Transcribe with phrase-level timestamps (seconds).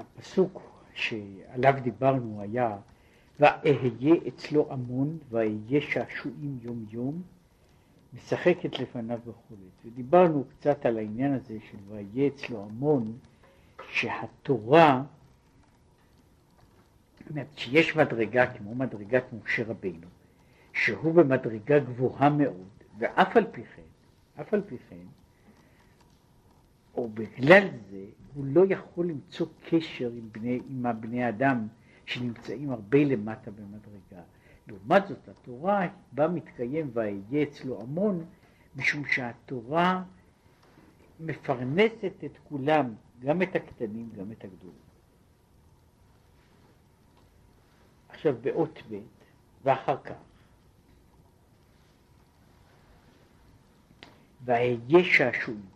[0.00, 0.62] הפסוק
[0.94, 2.76] שעליו דיברנו היה
[3.40, 7.22] ואהיה אצלו המון ואהיה שעשועים יום יום
[8.14, 9.68] משחקת לפניו וכולי.
[9.84, 13.18] ודיברנו קצת על העניין הזה של ואהיה אצלו המון
[13.88, 15.02] שהתורה
[17.56, 20.06] שיש מדרגה כמו מדרגת משה רבינו
[20.72, 22.68] שהוא במדרגה גבוהה מאוד
[22.98, 23.82] ואף על פי כן,
[24.40, 25.06] אף על פי כן
[26.94, 28.04] או בגלל זה
[28.34, 31.66] הוא לא יכול למצוא קשר עם בני, עם הבני אדם
[32.06, 34.22] שנמצאים הרבה למטה במדרגה.
[34.68, 38.24] לעומת זאת התורה בה מתקיים ויהיה אצלו המון
[38.76, 40.02] משום שהתורה
[41.20, 44.82] מפרנסת את כולם, גם את הקטנים, גם את הגדולים.
[48.08, 48.98] עכשיו באות ב'
[49.64, 50.14] ואחר כך
[54.44, 55.71] ואהיה שעשועים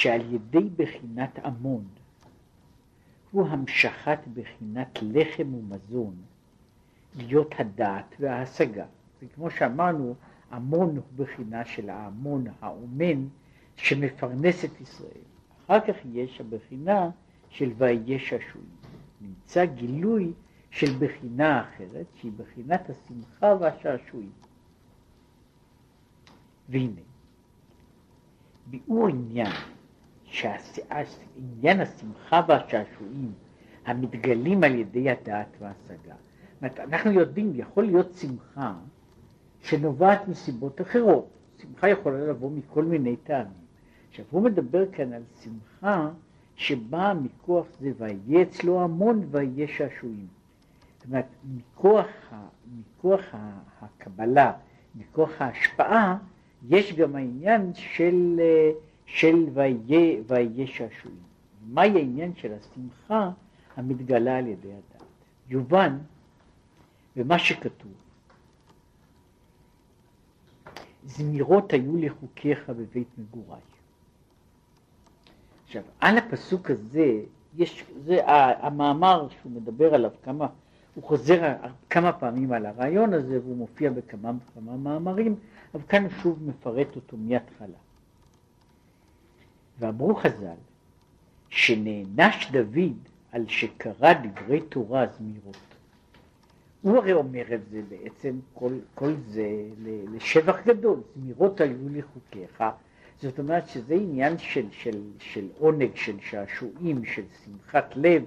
[0.00, 1.84] שעל ידי בחינת עמון
[3.30, 6.14] הוא המשכת בחינת לחם ומזון
[7.16, 8.86] להיות הדעת וההשגה.
[9.22, 10.14] וכמו שאמרנו,
[10.52, 13.28] עמון הוא בחינה של ההמון האומן
[13.76, 15.24] שמפרנס את ישראל.
[15.64, 17.10] אחר כך יש הבחינה
[17.48, 18.68] של ויהיה שעשועים.
[19.20, 20.32] נמצא גילוי
[20.70, 24.32] של בחינה אחרת, שהיא בחינת השמחה והשעשועים.
[26.68, 27.00] והנה,
[28.66, 29.52] ביאור עניין
[30.30, 33.32] שעניין השמחה והשעשועים
[33.86, 36.14] המתגלים על ידי הדעת וההשגה.
[36.62, 38.74] אומרת, אנחנו יודעים, יכול להיות שמחה
[39.62, 41.28] שנובעת מסיבות אחרות.
[41.62, 43.60] שמחה יכולה לבוא מכל מיני טעמים.
[44.10, 46.10] עכשיו, הוא מדבר כאן על שמחה
[46.56, 50.26] שבאה מכוח זה ויהיה אצלו המון ויהיה שעשועים.
[50.98, 52.06] זאת אומרת, מכוח,
[52.78, 53.20] מכוח
[53.80, 54.52] הקבלה,
[54.94, 56.18] מכוח ההשפעה,
[56.68, 58.40] יש גם העניין של
[59.12, 61.18] של ויהיה שעשועים.
[61.66, 63.30] מהי העניין של השמחה
[63.76, 65.02] המתגלה על ידי הדעת?
[65.48, 65.98] יובן
[67.16, 67.92] במה שכתוב.
[71.04, 73.60] זמירות היו לחוקיך בבית מגוריי.
[75.66, 77.20] עכשיו, על הפסוק הזה,
[77.56, 80.46] יש, זה המאמר שהוא מדבר עליו כמה,
[80.94, 81.54] הוא חוזר
[81.90, 85.34] כמה פעמים על הרעיון הזה והוא מופיע בכמה וכמה מאמרים,
[85.74, 87.78] אבל כאן הוא שוב מפרט אותו מההתחלה.
[89.80, 90.60] ואמרו חז"ל
[91.48, 92.96] שנענש דוד
[93.32, 95.56] על שקרא דברי תורה זמירות.
[96.82, 99.48] הוא הרי אומר את זה בעצם, כל, כל זה
[100.12, 102.64] לשבח גדול, זמירות היו לחוקיך,
[103.20, 108.24] זאת אומרת שזה עניין של, של, של עונג, של שעשועים, של שמחת לב,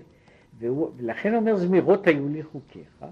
[0.60, 3.06] והוא, ולכן אומר זמירות היו לחוקיך,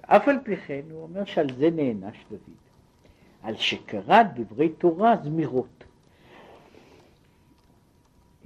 [0.00, 2.40] ואף על פי כן הוא אומר שעל זה נענש דוד,
[3.42, 5.79] על שקרא דברי תורה זמירות.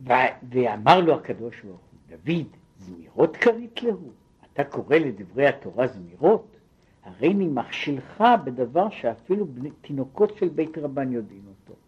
[0.03, 2.47] ואמר לו הקדוש ברוך הוא, דוד,
[2.78, 4.10] זמירות קרית להו,
[4.53, 6.56] אתה קורא לדברי התורה זמירות?
[7.03, 11.78] הרי נמכשילך בדבר שאפילו בני, תינוקות של בית רבן יודעים אותו.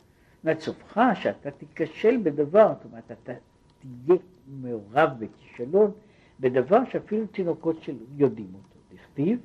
[0.45, 3.33] זאת סופך שאתה תיכשל בדבר, זאת אומרת, אתה
[3.78, 5.91] תהיה מעורב בכישלון
[6.41, 8.77] בדבר שאפילו תינוקות של יודעים אותו.
[8.95, 9.39] דכתיב,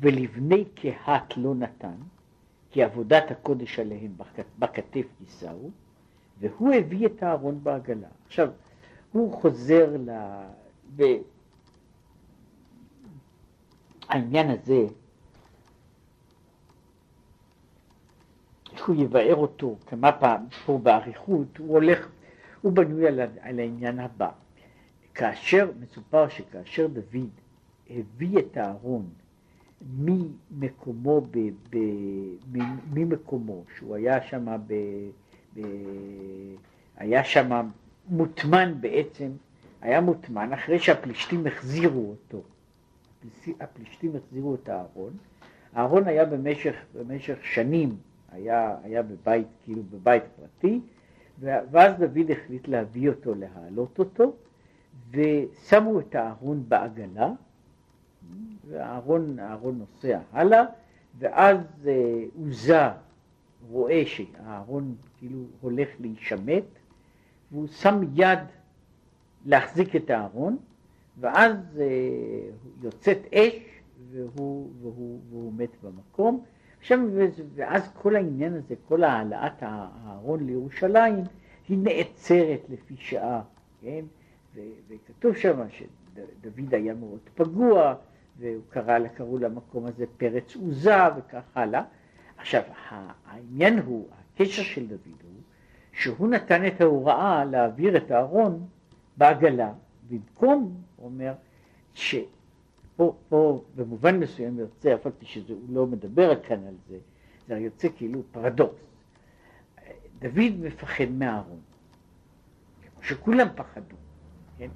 [0.00, 1.96] ולבני קהת לא נתן,
[2.70, 4.12] כי עבודת הקודש עליהם
[4.58, 5.70] בכתף יישאו,
[6.40, 8.08] והוא הביא את הארון בעגלה.
[8.26, 8.48] עכשיו,
[9.12, 10.10] הוא חוזר ל...
[14.08, 14.86] העניין הזה,
[18.76, 22.08] שהוא יבאר אותו כמה פעמים פה באריכות, הוא הולך,
[22.62, 24.30] הוא בנוי על, על העניין הבא.
[25.14, 27.28] כאשר, מסופר שכאשר דוד
[27.90, 29.08] הביא את הארון
[29.98, 31.38] ממקומו, ב,
[31.70, 31.78] ב,
[32.92, 34.74] ממקומו, שהוא היה שם ב...
[36.96, 37.70] היה שם
[38.08, 39.30] מוטמן בעצם,
[39.80, 42.42] היה מוטמן אחרי שהפלישתים החזירו אותו.
[43.60, 45.12] הפלישתים החזירו את הארון.
[45.72, 47.96] הארון היה במשך, במשך שנים,
[48.32, 50.80] היה, היה בבית, כאילו בבית פרטי,
[51.40, 54.32] ואז דוד החליט להביא אותו, להעלות אותו,
[55.10, 57.30] ושמו את הארון בעגלה,
[58.68, 59.38] והארון
[59.78, 60.64] נוסע הלאה,
[61.18, 62.88] ואז אה, עוזה
[63.70, 66.64] רואה שהארון כאילו הולך להישמט,
[67.52, 68.38] והוא שם יד
[69.46, 70.56] להחזיק את הארון,
[71.20, 71.86] ואז אה,
[72.82, 73.54] יוצאת אש
[74.10, 76.44] והוא, והוא, והוא מת במקום.
[76.78, 76.98] עכשיו,
[77.54, 81.24] ואז כל העניין הזה, כל העלאת הארון לירושלים,
[81.68, 83.42] היא נעצרת לפי שעה,
[83.80, 84.04] כן?
[84.88, 87.94] וכתוב שם שדוד היה מאוד פגוע,
[88.38, 91.82] והוא קרא, קראו למקום הזה פרץ עוזה וכך הלאה.
[92.38, 92.62] עכשיו,
[93.26, 95.30] העניין הוא, הקשר של דוד הוא
[95.92, 98.66] שהוא נתן את ההוראה להעביר את הארון
[99.16, 99.72] בעגלה,
[100.08, 101.32] במקום, הוא אומר,
[101.94, 106.98] שפה פה במובן מסוים יוצא, אף על פי שהוא לא מדבר כאן על זה,
[107.48, 108.82] זה יוצא כאילו פרדוקס.
[110.18, 111.60] דוד מפחד מהארון,
[112.82, 113.96] כמו שכולם פחדו,
[114.58, 114.68] כן?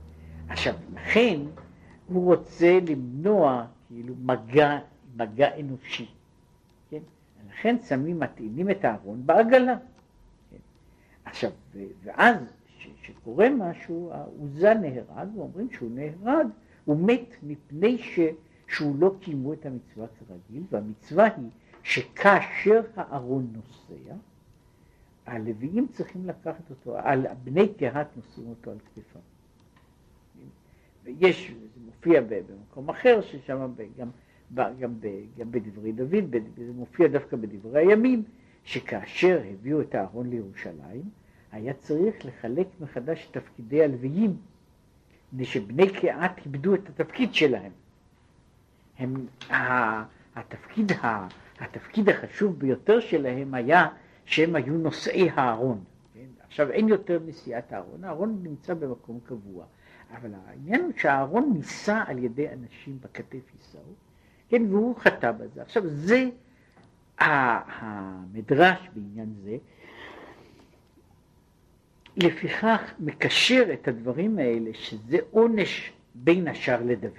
[0.48, 1.40] עכשיו, לכן
[2.06, 4.78] הוא רוצה למנוע כאילו מגע,
[5.16, 6.06] מגע אנושי?
[7.52, 9.76] לכן שמים, מטעינים את הארון בעגלה.
[10.50, 10.56] כן?
[11.24, 11.50] עכשיו,
[12.02, 12.36] ואז
[13.02, 16.46] כשקורה משהו, העוזה נהרג, ואומרים שהוא נהרג,
[16.84, 18.20] הוא מת מפני ש,
[18.68, 21.50] שהוא לא קיימו את המצווה כרגיל, והמצווה היא
[21.82, 24.14] שכאשר הארון נוסע,
[25.26, 29.20] הלוויים צריכים לקחת אותו, על בני קהת נושאים אותו על כתפם.
[31.04, 34.08] ויש, זה מופיע במקום אחר, ששם גם,
[34.54, 34.72] גם,
[35.38, 38.22] גם בדברי דוד, זה מופיע דווקא בדברי הימים,
[38.64, 41.02] שכאשר הביאו את הארון לירושלים,
[41.52, 44.36] היה צריך לחלק מחדש את תפקידי הלוויים,
[45.32, 47.72] מפני שבני קהת איבדו את התפקיד שלהם.
[48.98, 49.26] הם,
[50.36, 50.92] התפקיד,
[51.60, 53.88] התפקיד החשוב ביותר שלהם היה
[54.24, 55.84] שהם היו נושאי הארון.
[56.14, 56.20] כן?
[56.46, 59.64] עכשיו אין יותר נשיאת הארון, הארון נמצא במקום קבוע,
[60.16, 63.80] אבל העניין הוא שהארון נישא על ידי אנשים בכתף יישאו,
[64.52, 65.62] כן, והוא חטא בזה.
[65.62, 66.28] עכשיו זה
[67.18, 69.56] המדרש בעניין זה,
[72.16, 77.12] לפיכך מקשר את הדברים האלה שזה עונש בין השאר לדוד.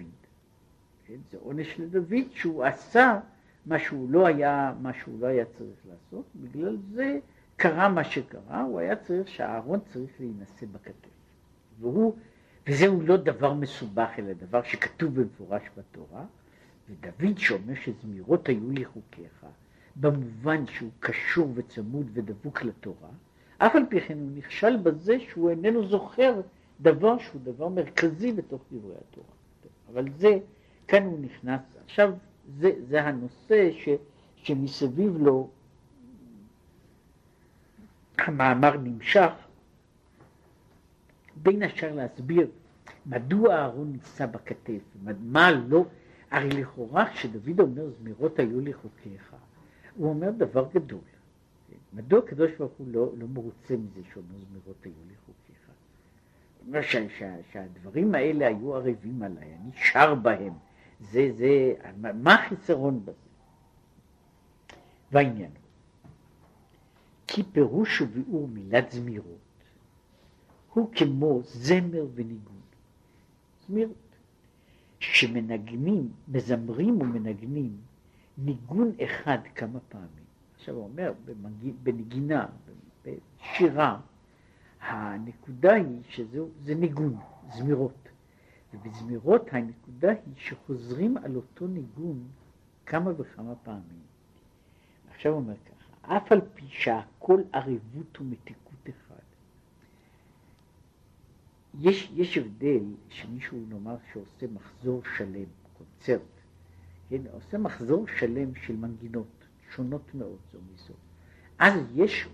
[1.08, 1.14] כן?
[1.32, 3.20] זה עונש לדוד שהוא עשה
[3.66, 7.20] מה שהוא לא היה, מה שהוא לא היה צריך לעשות, בגלל זה
[7.56, 11.10] קרה מה שקרה, הוא היה צריך שהארון צריך להינשא בכתף.
[11.80, 12.16] והוא,
[12.68, 16.26] וזהו לא דבר מסובך, אלא דבר שכתוב במפורש בתורה,
[16.90, 19.46] ודוד שאומר שזמירות היו לי חוקיך,
[19.96, 23.10] במובן שהוא קשור וצמוד ודבוק לתורה,
[23.58, 26.42] אף על פי כן הוא נכשל בזה שהוא איננו זוכר
[26.82, 29.28] דבר שהוא דבר מרכזי בתוך דברי התורה.
[29.94, 30.40] אבל זה,
[30.88, 32.14] כאן הוא נכנס, עכשיו
[32.58, 33.90] זה, זה הנושא ש,
[34.36, 35.50] שמסביב לו
[38.18, 39.32] המאמר נמשך,
[41.36, 42.48] בין השאר להסביר
[43.06, 44.82] מדוע אהרון נישא בכתף,
[45.22, 45.86] מה לא,
[46.34, 49.36] הרי לכאורה כשדוד אומר זמירות היו לי חוקיך,
[49.96, 51.00] הוא אומר דבר גדול.
[51.94, 55.68] מדוע הקדוש ברוך הוא לא, לא מרוצה מזה שאומר זמירות היו לי חוקיך?
[56.60, 60.54] הוא אומר שה, שה, שהדברים האלה היו ערבים עליי, אני שר בהם.
[61.00, 61.74] זה, זה,
[62.14, 63.18] מה החיסרון בזה?
[65.12, 65.52] והעניין
[67.28, 69.38] כי פירוש וביאור מילת זמירות
[70.74, 72.62] הוא כמו זמר וניגון.
[73.68, 74.03] זמירות.
[75.04, 77.78] שמנגנים, מזמרים ומנגנים
[78.38, 80.24] ניגון אחד כמה פעמים.
[80.56, 81.14] עכשיו הוא אומר,
[81.84, 82.46] בנגינה,
[83.06, 84.00] בשירה,
[84.82, 87.18] הנקודה היא שזה ניגון,
[87.54, 88.10] זמירות.
[88.74, 92.28] ובזמירות הנקודה היא שחוזרים על אותו ניגון
[92.86, 94.04] כמה וכמה פעמים.
[95.12, 99.24] עכשיו הוא אומר ככה, אף על פי שהכל ערבות ומתיקות אחד,
[101.82, 105.46] יש, יש הבדל שמישהו נאמר שעושה מחזור שלם,
[105.78, 106.22] קונצרט,
[107.10, 110.94] כן, עושה מחזור שלם של מנגינות שונות מאוד זו מזו.
[111.60, 112.28] אז יש,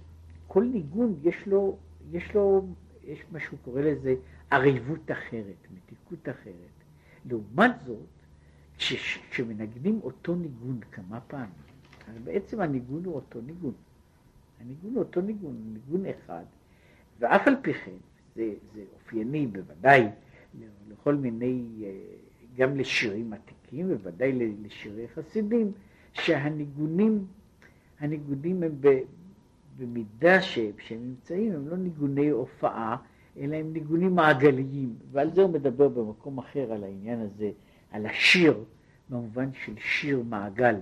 [0.47, 1.77] כל ניגון יש לו,
[2.11, 2.67] יש לו,
[3.03, 4.15] יש מה שהוא קורא לזה
[4.49, 6.75] עריבות אחרת, מתיקות אחרת.
[7.25, 7.97] לעומת זאת,
[8.77, 11.49] כשמנגנים אותו ניגון כמה פעמים,
[12.07, 13.73] אז בעצם הניגון הוא אותו ניגון.
[14.59, 16.43] הניגון הוא אותו ניגון, ניגון אחד,
[17.19, 17.91] ואף על פי כן,
[18.35, 20.07] זה, זה אופייני בוודאי
[20.89, 21.91] לכל מיני, אה,
[22.57, 24.31] גם לשירים עתיקים, בוודאי
[24.63, 25.71] לשירי חסידים,
[26.13, 27.25] שהניגונים,
[27.99, 28.71] הניגונים הם
[29.77, 32.97] במידה שהם נמצאים, הם לא ניגוני הופעה,
[33.37, 37.51] אלא הם ניגונים מעגליים, ועל זה הוא מדבר במקום אחר, על העניין הזה,
[37.91, 38.63] על השיר,
[39.09, 40.75] במובן של שיר מעגל.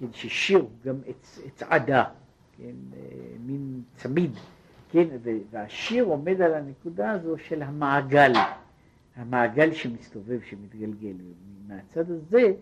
[0.00, 2.04] כן, ששיר הוא גם עץ, עץ עדה,
[2.58, 2.98] כן, אה,
[3.46, 4.30] מין צמיד,
[4.92, 5.08] כן,
[5.50, 8.32] והשיר עומד על הנקודה הזו של המעגל,
[9.16, 11.14] המעגל שמסתובב, שמתגלגל.
[11.66, 12.52] מהצד הזה,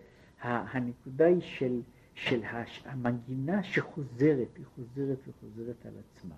[0.43, 1.81] הנקודה היא של,
[2.15, 2.41] של
[2.85, 6.35] המנגינה שחוזרת, היא חוזרת וחוזרת על עצמה.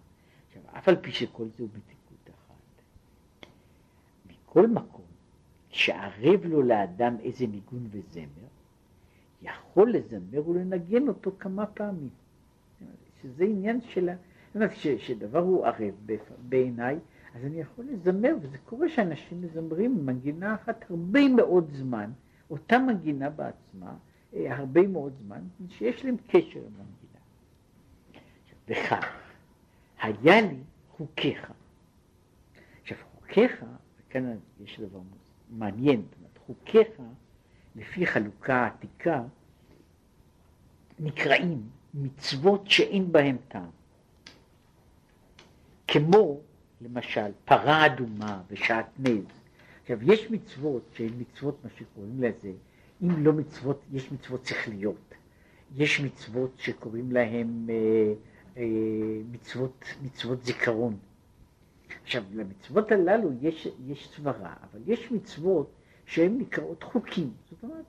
[0.48, 2.82] עכשיו, אף על פי שכל זה הוא מתיקות אחת,
[4.30, 5.04] מכל מקום,
[5.70, 8.48] שערב לו לאדם איזה ניגון וזמר,
[9.42, 12.10] יכול לזמר ולנגן אותו כמה פעמים.
[13.22, 14.10] שזה עניין של...
[14.54, 15.94] זאת שדבר הוא ערב
[16.48, 16.98] בעיניי,
[17.34, 22.10] אז אני יכול לזמר, וזה קורה שאנשים מזמרים מנגינה אחת הרבה מאוד זמן,
[22.50, 23.94] אותה מנגינה בעצמה,
[24.34, 27.20] אה, הרבה מאוד זמן, שיש להם קשר עם המנגינה.
[28.68, 29.06] וכך,
[30.02, 30.56] היה לי
[30.90, 31.52] חוקיך.
[32.82, 33.64] עכשיו חוקיך,
[34.08, 35.00] וכאן יש דבר
[35.50, 36.02] מעניין,
[36.46, 36.88] חוקיך
[37.76, 39.22] לפי חלוקה עתיקה
[40.98, 41.62] נקראים
[41.94, 43.70] מצוות שאין בהן טעם.
[45.92, 46.40] כמו
[46.80, 49.24] למשל פרה אדומה ושעטנז.
[49.80, 52.52] עכשיו יש מצוות שהן מצוות מה שקוראים לזה,
[53.02, 55.14] אם לא מצוות, יש מצוות שכליות,
[55.76, 58.12] יש מצוות שקוראים להן אה,
[58.56, 58.62] אה,
[59.32, 60.96] מצוות, מצוות זיכרון.
[62.02, 65.72] עכשיו למצוות הללו יש, יש סברה, אבל יש מצוות
[66.06, 67.84] שהן נקראות חוקים, זאת אומרת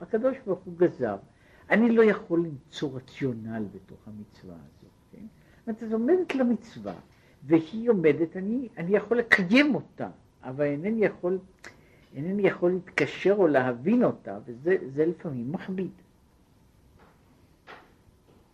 [0.00, 1.16] הקדוש ברוך הוא גזר.
[1.70, 5.26] אני לא יכול למצוא רציונל בתוך המצווה הזאת, כן?
[5.66, 6.94] זאת אומרת, עומדת למצווה,
[7.44, 10.08] והיא עומדת, אני, אני יכול לקיים אותה,
[10.42, 11.38] אבל אינני יכול,
[12.14, 15.90] אינני יכול להתקשר או להבין אותה, וזה לפעמים מכביד.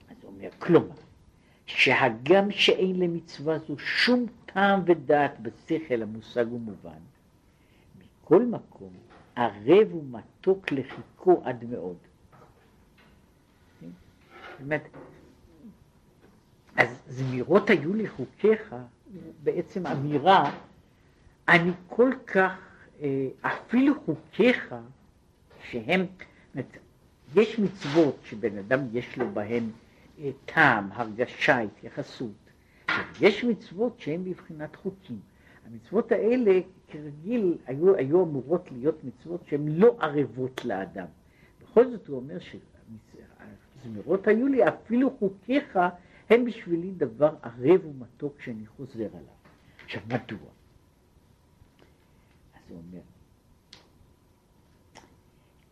[0.09, 0.95] אז הוא אומר, כלומר,
[1.67, 6.99] שהגם שאין למצווה זו שום טעם ודעת בשכל המושג ומובן,
[7.99, 8.93] מכל מקום
[9.37, 11.97] ערב ומתוק לחיכו עד מאוד.
[14.59, 14.83] באמת,
[16.77, 18.75] אז זמירות היו לחוקיך,
[19.43, 20.53] בעצם אמירה,
[21.49, 22.53] אני כל כך,
[23.03, 24.75] אה, אפילו חוקיך,
[25.71, 26.07] שהם,
[27.35, 29.71] יש מצוות שבן אדם יש לו בהן
[30.19, 32.31] אה, טעם, הרגשה, התייחסות.
[33.21, 35.19] יש מצוות שהן בבחינת חוקים.
[35.67, 41.07] המצוות האלה כרגיל היו, היו אמורות להיות מצוות שהן לא ערבות לאדם.
[41.63, 45.79] בכל זאת הוא אומר שהזמירות היו לי, אפילו חוקיך
[46.31, 49.37] הם בשבילי דבר ערב ומתוק שאני חוזר עליו.
[49.85, 50.49] עכשיו מדוע?
[52.55, 53.01] אז הוא אומר,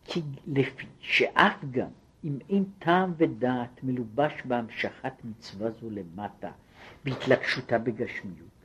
[0.03, 1.89] כי לפי שאף גם
[2.23, 6.51] אם אין טעם ודעת מלובש בהמשכת מצווה זו למטה,
[7.03, 8.55] בהתלקשותה בגשמיות,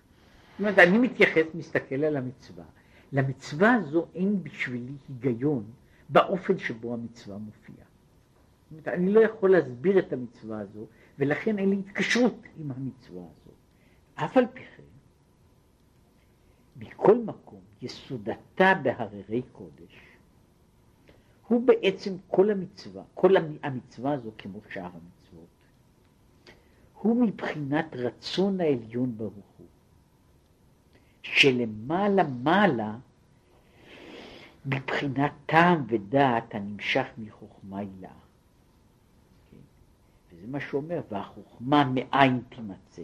[0.60, 2.64] זאת אומרת, אני מתייחס, מסתכל על המצווה.
[3.12, 5.64] למצווה הזו אין בשבילי היגיון
[6.08, 7.86] באופן שבו המצווה מופיעה.
[8.70, 10.86] זאת אומרת, אני לא יכול להסביר את המצווה הזו,
[11.20, 13.50] ולכן אין לי התקשרות עם המצווה הזו.
[14.14, 14.82] אף על פי כן,
[16.76, 19.96] מכל מקום, יסודתה בהררי קודש,
[21.46, 25.48] הוא בעצם כל המצווה, כל המצווה הזו כמו שאר המצוות,
[26.94, 29.66] הוא מבחינת רצון העליון ברוך הוא.
[31.22, 32.96] שלמעלה מעלה
[34.66, 38.12] מבחינת טעם ודעת הנמשך מחוכמה הילה.
[40.40, 43.02] וזה מה שהוא אומר, והחוכמה מאין תימצא,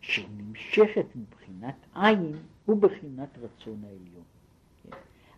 [0.00, 2.36] שנמשכת מבחינת עין
[2.68, 4.24] ובחינת רצון העליון.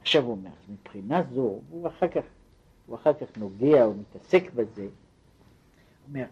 [0.01, 2.23] עכשיו הוא אומר, מבחינה זו, הוא אחר כך,
[2.87, 4.91] הוא אחר כך נוגע או מתעסק בזה, הוא
[6.09, 6.25] אומר,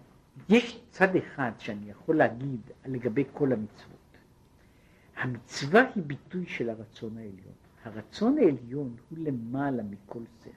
[0.48, 3.96] יש צד אחד שאני יכול להגיד לגבי כל המצוות.
[5.16, 7.54] המצווה היא ביטוי של הרצון העליון.
[7.84, 10.50] הרצון העליון הוא למעלה מכל שכל.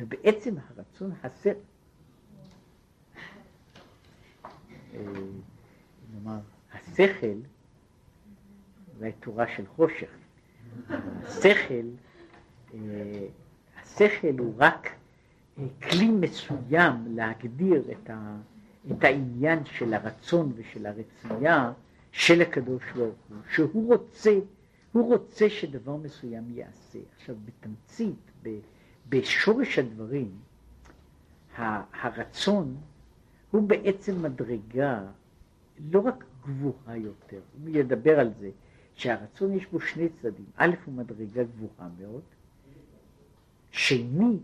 [0.00, 3.22] ובעצם הרצון, השכל, אה,
[6.14, 6.38] נאמר,
[6.72, 7.36] השכל,
[8.98, 10.10] אולי תורה של חושך,
[10.88, 11.86] השכל,
[12.74, 12.78] אה,
[13.82, 14.88] השכל הוא רק
[15.58, 18.36] אה, כלי מסוים להגדיר את, ה,
[18.92, 21.72] את העניין של הרצון ושל הרצויה
[22.12, 24.38] של הקדוש ברוך הוא, שהוא רוצה,
[24.92, 26.98] הוא רוצה שדבר מסוים ייעשה.
[27.16, 28.30] עכשיו בתמצית,
[29.08, 30.30] בשורש הדברים,
[31.56, 32.76] הרצון
[33.50, 35.02] הוא בעצם מדרגה
[35.92, 38.50] לא רק גבוהה יותר, הוא ידבר על זה,
[38.94, 42.22] שהרצון יש בו שני צדדים, א' הוא מדרגה גבוהה מאוד,
[43.70, 44.42] שנית,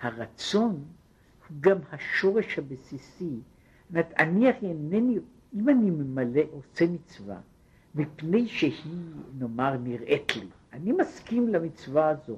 [0.00, 0.84] הרצון
[1.48, 5.18] הוא גם השורש הבסיסי, זאת אומרת, אני אינני
[5.54, 7.40] אם אני ממלא, עושה מצווה,
[7.94, 8.82] מפני שהיא,
[9.38, 12.36] נאמר, נראית לי, אני מסכים למצווה הזו,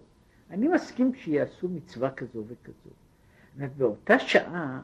[0.50, 2.90] אני מסכים שיעשו מצווה כזו וכזו.
[3.76, 4.82] באותה שעה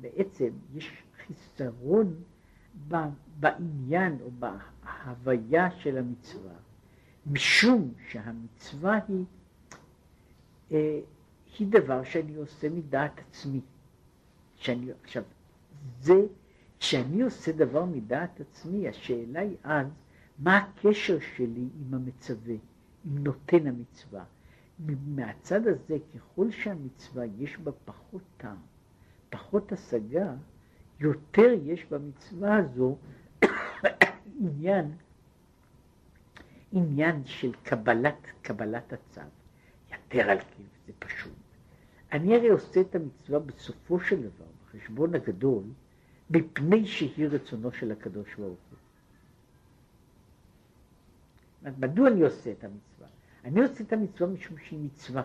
[0.00, 2.14] בעצם יש חיסרון
[3.40, 6.54] בעניין או בהוויה של המצווה,
[7.26, 9.24] משום שהמצווה היא,
[10.72, 11.00] אה,
[11.58, 13.60] היא דבר שאני עושה מדעת עצמי.
[14.56, 15.22] שאני, עכשיו,
[16.00, 16.26] זה
[16.80, 19.86] כשאני עושה דבר מדעת עצמי, השאלה היא אז,
[20.38, 22.54] מה הקשר שלי עם המצווה,
[23.04, 24.24] עם נותן המצווה.
[25.06, 28.56] מהצד הזה, ככל שהמצווה יש בה פחות טעם,
[29.30, 30.34] פחות השגה,
[31.00, 32.96] יותר יש במצווה הזו
[34.40, 34.92] עניין,
[36.72, 39.20] עניין של קבלת, קבלת הצו.
[39.92, 41.32] יתר על כן, זה פשוט.
[42.12, 45.62] אני הרי עושה את המצווה בסופו של דבר, בחשבון הגדול,
[46.30, 48.78] מפני שהיא רצונו של הקדוש ברוך הוא.
[51.78, 53.08] מדוע אני עושה את המצווה?
[53.44, 55.22] אני עושה את המצווה משום שהיא מצווה,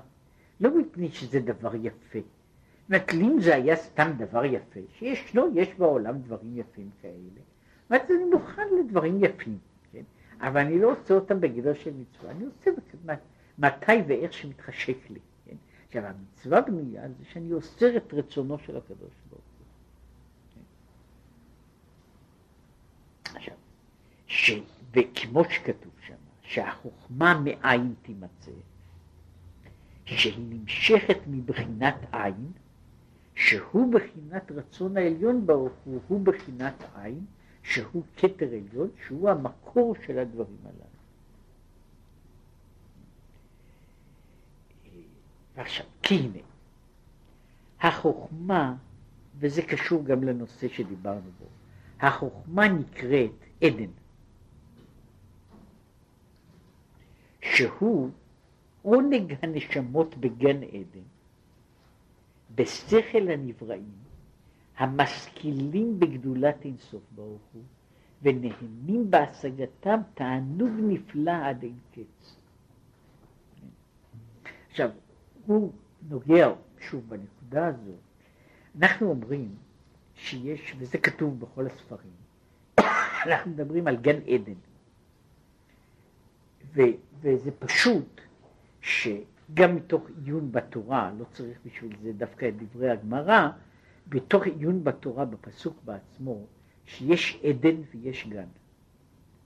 [0.59, 2.19] לא מפני שזה דבר יפה.
[3.13, 7.13] אם זה היה סתם דבר יפה, שיש, לא, יש בעולם דברים יפים כאלה,
[7.89, 9.57] ואז אני מוכן לדברים יפים,
[9.91, 10.03] כן?
[10.39, 12.71] אבל אני לא עושה אותם בגדר של מצווה, אני עושה
[13.57, 15.55] מתי ואיך שמתחשק לי, כן?
[15.87, 19.65] עכשיו, המצווה בנויה זה שאני אוסר את רצונו של הקדוש ברוך הוא.
[20.55, 20.61] כן?
[23.37, 23.55] עכשיו,
[24.27, 24.51] ש...
[24.93, 28.51] וכמו שכתוב שם, שהחוכמה מאין תימצא,
[30.05, 32.51] שהיא נמשכת מבחינת עין,
[33.35, 37.25] שהוא בחינת רצון העליון ברוך הוא, הוא בחינת עין,
[37.63, 40.93] שהוא כתר עליון, שהוא המקור של הדברים הללו.
[45.55, 46.39] ועכשיו, כי הנה,
[47.81, 48.75] החוכמה,
[49.39, 51.45] וזה קשור גם לנושא שדיברנו בו,
[51.99, 53.31] החוכמה נקראת
[53.63, 53.91] עדן.
[57.41, 58.09] שהוא
[58.81, 61.05] עונג הנשמות בגן עדן,
[62.55, 64.03] בשכל הנבראים,
[64.77, 67.63] המשכילים בגדולת אינסוף ברוך הוא,
[68.21, 72.35] ונהנים בהשגתם תענוג נפלא עד אין קץ.
[74.69, 74.89] עכשיו,
[75.45, 75.71] הוא
[76.09, 77.91] נוגע שוב בנקודה הזו.
[78.79, 79.55] אנחנו אומרים
[80.15, 82.11] שיש, וזה כתוב בכל הספרים,
[83.25, 84.53] אנחנו מדברים על גן עדן.
[86.75, 86.81] ו,
[87.21, 88.21] וזה פשוט
[89.53, 93.49] שגם מתוך עיון בתורה, לא צריך בשביל זה דווקא את דברי הגמרא,
[94.07, 96.45] בתוך עיון בתורה בפסוק בעצמו,
[96.85, 98.47] שיש עדן ויש גן.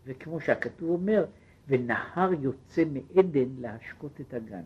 [0.05, 1.25] וכמו שהכתוב אומר,
[1.67, 4.63] ונהר יוצא מעדן להשקות את הגן.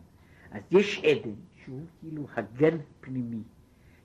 [0.50, 1.34] אז יש עדן
[1.64, 3.42] שהוא כאילו הגן הפנימי,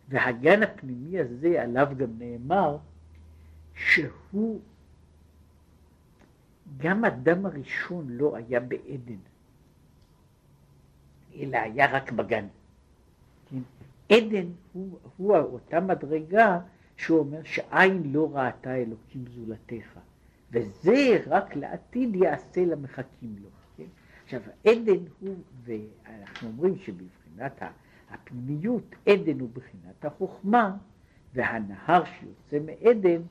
[0.10, 2.77] והגן הפנימי הזה עליו גם נאמר
[3.75, 4.60] שהוא
[6.77, 9.20] גם אדם הראשון לא היה בעדן,
[11.40, 12.46] אלא היה רק בגן.
[13.50, 13.60] כן?
[14.10, 16.60] עדן הוא, הוא אותה מדרגה
[16.98, 20.00] שהוא אומר שעין לא ראתה אלוקים זולתך,
[20.52, 23.50] וזה רק לעתיד יעשה למחכים לו.
[23.78, 23.84] כן?
[24.24, 27.62] עכשיו, עדן הוא, ואנחנו אומרים שבבחינת
[28.12, 30.76] הפנימיות, עדן הוא בחינת החוכמה,
[31.34, 33.22] והנהר שיוצא מעדן,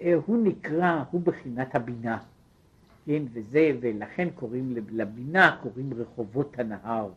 [0.00, 2.18] אה, הוא נקרא, הוא בחינת הבינה.
[3.06, 7.10] כן, וזה, ולכן קוראים לבינה, קוראים רחובות הנהר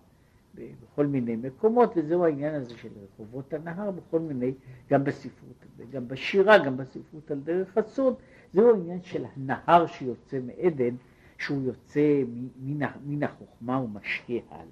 [0.55, 4.53] בכל מיני מקומות, וזהו העניין הזה של רחובות הנהר בכל מיני,
[4.89, 8.15] גם בספרות, גם בשירה, גם בספרות על דרך הסוד,
[8.53, 10.95] זהו העניין של הנהר שיוצא מעדן,
[11.37, 12.23] שהוא יוצא
[12.61, 14.65] מן, מן החוכמה ומשקה הלאה.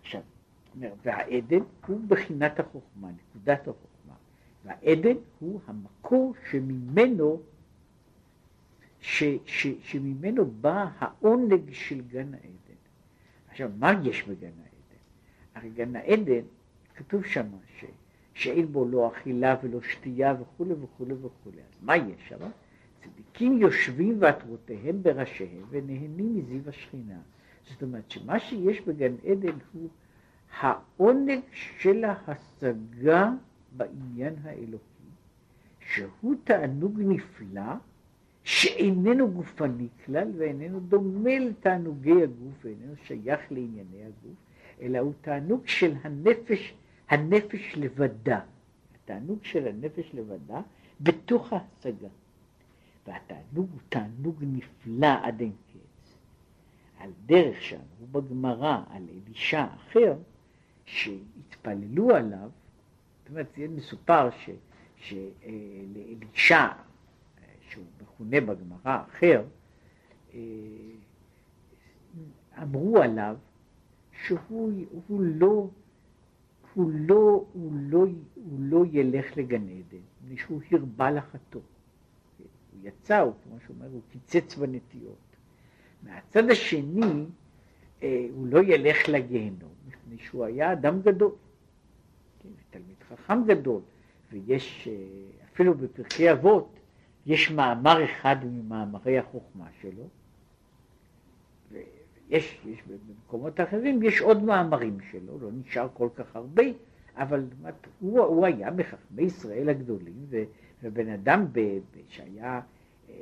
[0.00, 0.20] עכשיו,
[1.04, 4.14] והעדן הוא בחינת החוכמה, נקודת החוכמה,
[4.64, 7.40] והעדן הוא המקור שממנו
[9.00, 12.78] ש, ש, שממנו בא העונג של גן העדן.
[13.48, 14.71] עכשיו, מה יש בגן העדן?
[15.54, 16.44] הרי גן העדן,
[16.96, 17.46] כתוב שם
[17.78, 17.84] ש,
[18.34, 21.56] שאין בו לא אכילה ולא שתייה וכולי וכולי וכולי.
[21.56, 22.38] אז מה יש שם?
[23.02, 27.18] צדיקים יושבים ועטרותיהם בראשיהם ונהנים מזיו השכינה.
[27.70, 29.88] זאת אומרת שמה שיש בגן עדן הוא
[30.60, 33.30] העונג של ההשגה
[33.76, 35.08] בעניין האלוקי,
[35.80, 37.72] שהוא תענוג נפלא
[38.44, 44.36] שאיננו גופני כלל ואיננו דומה לתענוגי הגוף ואיננו שייך לענייני הגוף,
[44.82, 46.74] אלא הוא תענוג של הנפש,
[47.08, 48.40] הנפש לבדה.
[48.94, 50.60] התענוג של הנפש לבדה
[51.00, 52.08] בתוך ההשגה.
[53.06, 56.14] והתענוג הוא תענוג נפלא עד אין קץ.
[56.98, 60.14] על דרך שאמרו בגמרא על אלישע אחר,
[60.84, 62.50] שהתפללו עליו,
[63.22, 64.28] זאת אומרת, זה מסופר
[64.96, 66.66] שלאלישע
[67.68, 69.44] שהוא מכונה בגמרא אחר,
[70.34, 70.40] אה,
[72.62, 73.36] אמרו עליו
[74.26, 74.72] שהוא
[75.08, 75.68] הוא לא,
[76.74, 81.60] הוא לא, הוא לא, הוא לא ילך לגן עדן, מפני שהוא הרבה לחטוא.
[82.38, 85.16] הוא יצא, הוא, כמו שאומר, הוא קיצץ בנטיות.
[86.02, 87.24] מהצד השני,
[88.02, 91.32] אה, הוא לא ילך לגיהנום, מפני שהוא היה אדם גדול,
[92.42, 93.80] כן, תלמיד חכם גדול,
[94.32, 94.94] ויש אה,
[95.52, 96.78] אפילו בפרקי אבות,
[97.26, 100.08] יש מאמר אחד ממאמרי החוכמה שלו,
[102.32, 106.62] ויש יש במקומות אחרים, יש עוד מאמרים שלו, לא נשאר כל כך הרבה,
[107.16, 107.44] אבל
[108.00, 110.42] הוא, הוא היה מחכמי ישראל הגדולים, ו,
[110.82, 112.60] ובן אדם ב, ב, שהיה
[113.08, 113.14] אה,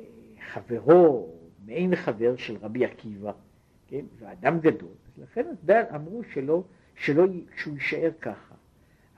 [0.51, 1.29] חברו,
[1.65, 3.31] מעין חבר של רבי עקיבא,
[3.87, 5.45] כן, ואדם גדול, לכן
[5.95, 6.63] אמרו שלא,
[6.95, 7.25] שלא,
[7.57, 8.55] שהוא יישאר ככה.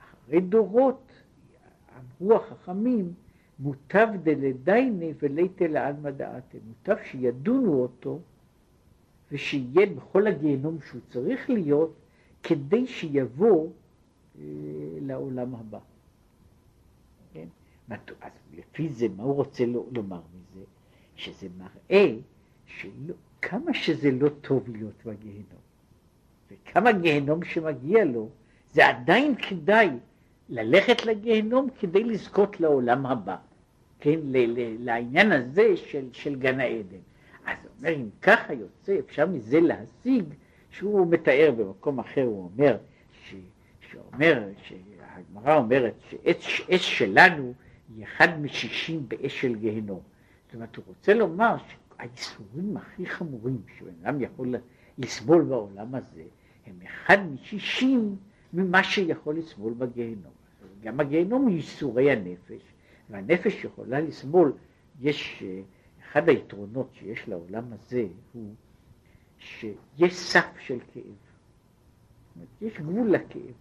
[0.00, 1.12] אחרי דורות
[2.20, 3.12] אמרו החכמים,
[3.58, 6.58] מוטב דלדייני וליתא לעלמא דעתי.
[6.66, 8.20] מוטב שידונו אותו
[9.32, 11.94] ושיהיה בכל הגיהנום שהוא צריך להיות
[12.42, 13.68] כדי שיבוא
[14.38, 14.42] אה,
[15.00, 15.78] לעולם הבא.
[17.32, 17.48] כן?
[18.20, 20.64] אז לפי זה, מה הוא רוצה לומר מזה?
[21.16, 22.14] שזה מראה
[22.66, 25.64] שלא, כמה שזה לא טוב להיות בגיהנום,
[26.50, 28.28] וכמה גיהנום שמגיע לו,
[28.70, 29.88] זה עדיין כדאי
[30.48, 33.36] ללכת לגיהנום כדי לזכות לעולם הבא,
[34.00, 36.98] כן, ל- ל- לעניין הזה של, של גן העדן.
[37.46, 40.24] אז הוא אומר, אם ככה יוצא, אפשר מזה להשיג,
[40.70, 42.76] שהוא מתאר במקום אחר, הוא אומר,
[43.12, 43.34] ש,
[43.90, 45.94] שאומר, שהגמרא אומרת
[46.40, 47.54] שאש שלנו
[47.96, 50.00] היא אחד משישים באש של גיהנום.
[50.46, 54.54] זאת אומרת, הוא רוצה לומר שהאיסורים הכי חמורים שבן אדם יכול
[54.98, 56.22] לסבול בעולם הזה,
[56.66, 58.16] הם אחד משישים
[58.52, 60.32] ממה שיכול לסבול בגיהנום.
[60.82, 62.62] גם הגיהנום הוא ייסורי הנפש,
[63.10, 64.52] והנפש יכולה לסבול,
[65.00, 65.42] יש,
[66.14, 68.54] אחד היתרונות שיש לעולם הזה הוא
[69.38, 71.02] שיש סף של כאב.
[72.60, 73.54] יש גבול לכאב,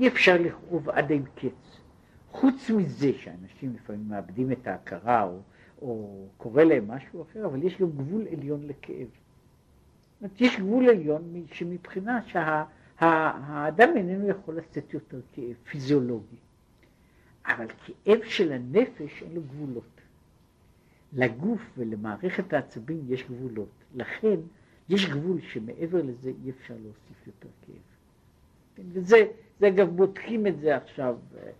[0.00, 1.80] אי אפשר לכאוב עד אין קץ.
[2.30, 5.40] חוץ מזה שאנשים לפעמים מאבדים את ההכרה או,
[5.82, 9.08] או קורה להם משהו אחר, אבל יש גם גבול עליון לכאב.
[9.08, 16.36] זאת אומרת, יש גבול עליון שמבחינה שהאדם שה, איננו יכול לשאת יותר כאב פיזיולוגי.
[17.46, 19.91] אבל כאב של הנפש אין לו גבולות.
[21.12, 23.68] לגוף ולמערכת העצבים יש גבולות.
[23.94, 24.36] לכן
[24.88, 27.76] יש גבול שמעבר לזה אי אפשר להוסיף יותר כאב.
[28.74, 29.16] כן, וזה,
[29.60, 31.50] זה אגב בודקים את זה עכשיו, אה, אה,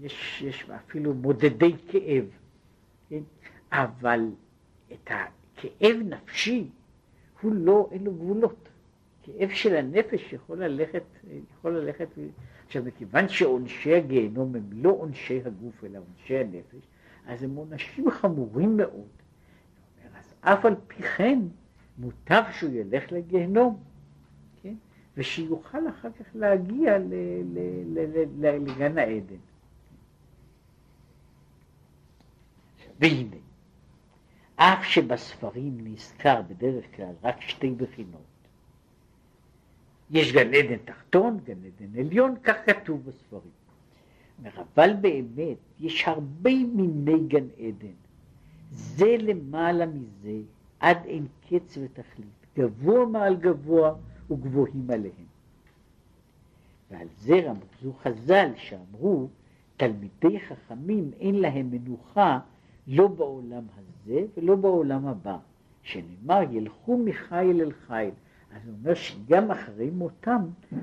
[0.00, 2.24] יש, יש אפילו מודדי כאב,
[3.08, 3.22] כן?
[3.72, 4.30] אבל
[4.92, 6.68] את הכאב נפשי
[7.40, 8.68] הוא לא, אין לו גבולות.
[9.22, 11.02] כאב של הנפש יכול ללכת,
[11.58, 12.08] יכול ללכת,
[12.66, 16.86] עכשיו מכיוון שעונשי הגיהנום הם לא עונשי הגוף אלא עונשי הנפש,
[17.26, 19.08] אז הם עונשים חמורים מאוד.
[20.14, 21.38] אז אף על פי כן
[21.98, 23.82] מוטב שהוא ילך לגיהנום,
[24.62, 24.74] כן?
[25.16, 27.58] ושיוכל אחר כך להגיע ל, ל,
[27.94, 29.36] ל, ל, לגן העדן.
[33.00, 33.36] והנה,
[34.56, 38.20] אף שבספרים נזכר בדרך כלל רק שתי בחינות,
[40.10, 43.63] יש גן עדן תחתון, גן עדן עליון, כך כתוב בספרים.
[44.44, 47.94] אבל באמת יש הרבה מיני גן עדן.
[48.70, 50.40] זה למעלה מזה,
[50.80, 53.94] עד אין קץ ותכלית, גבוה מעל גבוה
[54.30, 55.34] וגבוהים עליהם.
[56.90, 59.28] ועל זה רמזו חז"ל שאמרו,
[59.76, 62.38] תלמידי חכמים אין להם מנוחה
[62.86, 65.36] לא בעולם הזה ולא בעולם הבא,
[65.82, 68.10] שנאמר ילכו מחיל אל חיל.
[68.54, 70.42] אז הוא אומר שגם אחרי מותם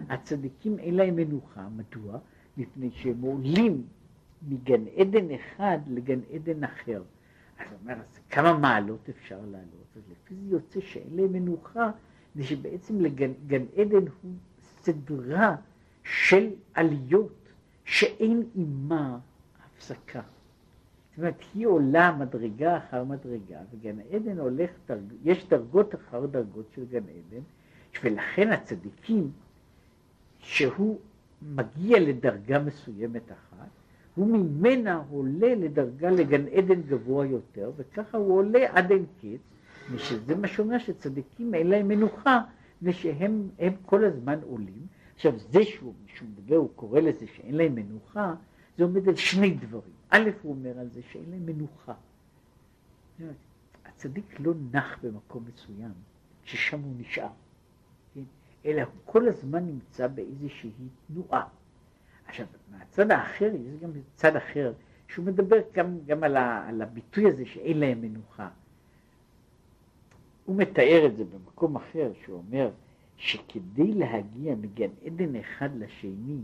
[0.10, 2.20] הצדיקים אין להם מנוחה, מדוע?
[2.58, 3.84] מפני שהם עולים
[4.48, 7.04] מגן עדן אחד לגן עדן אחר.
[7.60, 9.88] אז הוא אומר, אז כמה מעלות אפשר לעלות?
[9.96, 11.92] אז לפי זה יוצא שאין להם מנוחה,
[12.36, 13.32] זה שבעצם לגן
[13.78, 15.56] עדן הוא סדרה
[16.04, 17.50] של עליות
[17.86, 19.18] שאין עימה
[19.66, 20.22] הפסקה.
[21.10, 25.14] זאת אומרת, היא עולה מדרגה אחר מדרגה, וגן עדן הולך, דרג...
[25.24, 27.42] יש דרגות אחר דרגות של גן עדן,
[28.04, 29.32] ולכן הצדיקים,
[30.40, 31.00] שהוא
[31.42, 33.70] מגיע לדרגה מסוימת אחת,
[34.16, 39.40] הוא ממנה עולה לדרגה לגן עדן גבוה יותר, וככה הוא עולה עד אין קץ,
[39.92, 42.42] ושזה מה שאומר שצדיקים אין להם מנוחה,
[42.82, 43.50] ושהם
[43.86, 44.88] כל הזמן עולים.
[45.16, 48.34] עכשיו זה שהוא, שהוא מדבר, הוא קורא לזה שאין להם מנוחה,
[48.78, 49.94] זה עומד על שני דברים.
[50.10, 51.94] א', הוא אומר על זה שאין להם מנוחה.
[53.86, 55.92] הצדיק לא נח במקום מסוים,
[56.44, 57.30] ששם הוא נשאר.
[58.66, 60.72] אלא הוא כל הזמן נמצא באיזושהי
[61.08, 61.48] תנועה.
[62.28, 64.74] עכשיו, מהצד האחר, יש גם צד אחר,
[65.08, 68.50] שהוא מדבר גם, גם על, ה, על הביטוי הזה שאין להם מנוחה.
[70.46, 72.72] הוא מתאר את זה במקום אחר, שהוא אומר
[73.18, 76.42] שכדי להגיע מגן עדן אחד לשני,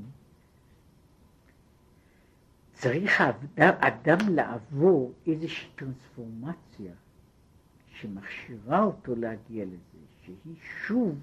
[2.74, 6.92] צריך האדם, אדם לעבור איזושהי טרנספורמציה
[7.90, 10.56] שמכשירה אותו להגיע לזה, שהיא
[10.88, 11.16] שוב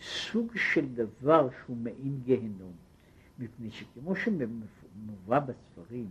[0.00, 2.72] סוג של דבר שהוא מעין גיהנום,
[3.38, 6.08] מפני שכמו שמובא בספרים,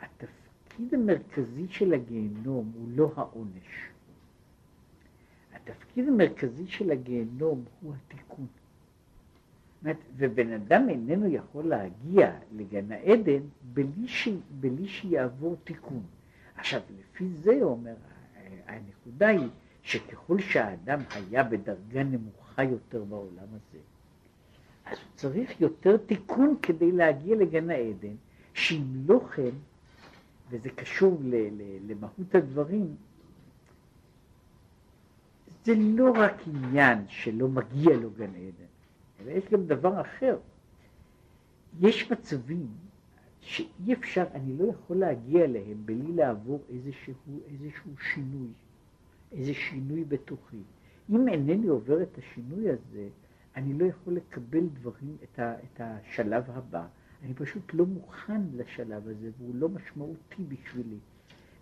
[0.00, 3.90] התפקיד המרכזי של הגיהנום הוא לא העונש.
[5.52, 8.46] התפקיד המרכזי של הגיהנום הוא התיקון.
[10.16, 14.28] ובן אדם איננו יכול להגיע לגן העדן בלי, ש...
[14.60, 16.02] בלי שיעבור תיקון.
[16.56, 17.94] עכשיו, לפי זה, אומר,
[18.66, 19.48] הנקודה היא
[19.90, 23.78] שככל שהאדם היה בדרגה נמוכה יותר בעולם הזה,
[24.86, 28.14] אז הוא צריך יותר תיקון כדי להגיע לגן העדן,
[28.54, 29.50] שאם לא כן,
[30.50, 32.96] וזה קשור ל, ל, למהות הדברים,
[35.64, 38.70] זה לא רק עניין שלא מגיע לו גן עדן,
[39.20, 40.38] אלא יש גם דבר אחר.
[41.80, 42.68] יש מצבים
[43.40, 47.14] שאי אפשר, אני לא יכול להגיע אליהם בלי לעבור איזשהו,
[47.46, 48.48] איזשהו שינוי,
[49.32, 50.62] איזה שינוי בתוכי.
[51.10, 53.08] אם אינני עובר את השינוי הזה,
[53.56, 56.86] אני לא יכול לקבל דברים, את, ה, את השלב הבא.
[57.22, 60.98] אני פשוט לא מוכן לשלב הזה, והוא לא משמעותי בשבילי.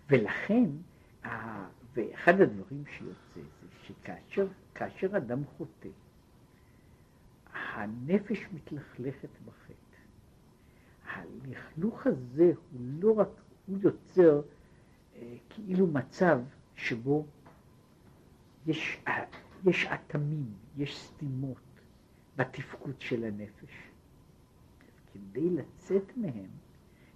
[0.09, 0.65] ולכן,
[1.95, 3.93] ואחד הדברים שיוצא זה
[4.73, 5.89] שכאשר אדם חוטא,
[7.53, 9.73] הנפש מתלכלכת בחטא.
[11.11, 13.29] הלכלוך הזה הוא לא רק,
[13.67, 14.41] הוא יוצר
[15.15, 16.39] אה, כאילו מצב
[16.75, 17.25] שבו
[18.67, 19.03] יש,
[19.65, 21.57] יש אטמים, יש סתימות
[22.35, 23.89] בתפקוד של הנפש.
[25.13, 26.49] כדי לצאת מהם,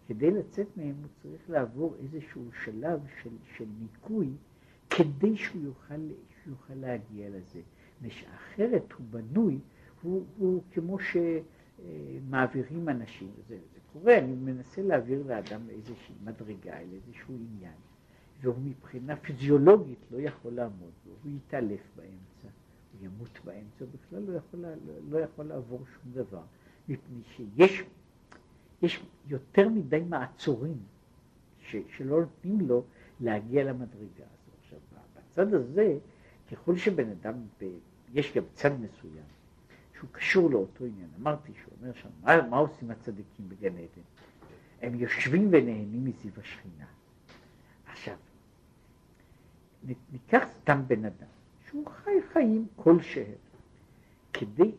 [0.07, 4.29] כדי לצאת מהם הוא צריך לעבור איזשהו שלב של, של ניקוי
[4.89, 5.95] כדי שהוא יוכל,
[6.43, 7.61] שהוא יוכל להגיע לזה.
[8.35, 9.59] אחרת הוא בנוי,
[10.01, 10.97] הוא, הוא כמו
[12.19, 17.73] שמעבירים אנשים, זה, זה קורה, אני מנסה להעביר לאדם איזושהי מדרגה, איזשהו עניין,
[18.43, 22.47] והוא מבחינה פיזיולוגית לא יכול לעמוד בו, הוא יתעלף באמצע,
[22.93, 26.43] הוא ימות באמצע, הוא בכלל לא יכול, לא, לא יכול לעבור שום דבר,
[26.87, 27.83] מפני שיש
[28.83, 30.77] יש יותר מדי מעצורים
[31.59, 32.83] ש, שלא נותנים לו
[33.19, 34.51] להגיע למדרגה הזו.
[34.61, 34.79] עכשיו,
[35.15, 35.97] בצד הזה,
[36.51, 37.65] ככל שבן אדם, ב,
[38.13, 39.23] יש גם צד מסוים
[39.97, 41.09] שהוא קשור לאותו עניין.
[41.21, 44.01] אמרתי שהוא אומר שם, מה, מה עושים הצדיקים בגן עדן?
[44.81, 46.85] הם יושבים ונהנים מזיו השכינה.
[47.85, 48.15] עכשיו,
[49.85, 51.27] ניקח סתם בן אדם
[51.67, 53.35] שהוא חי חיים כלשהם,
[54.33, 54.71] כדי,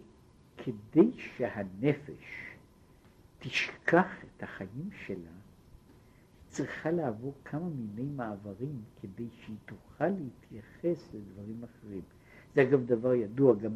[0.56, 2.54] כדי שהנפש
[3.38, 5.30] תשכח את החיים שלה,
[6.48, 12.02] צריכה לעבור כמה מיני מעברים כדי שהיא תוכל להתייחס לדברים אחרים.
[12.54, 13.72] זה אגב דבר ידוע גם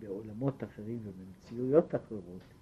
[0.00, 2.55] בעולמות אחרים ובמציאויות אחרות.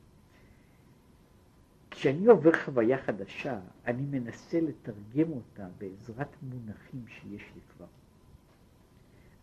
[2.05, 7.87] כשאני עובר חוויה חדשה, אני מנסה לתרגם אותה בעזרת מונחים שיש לי כבר.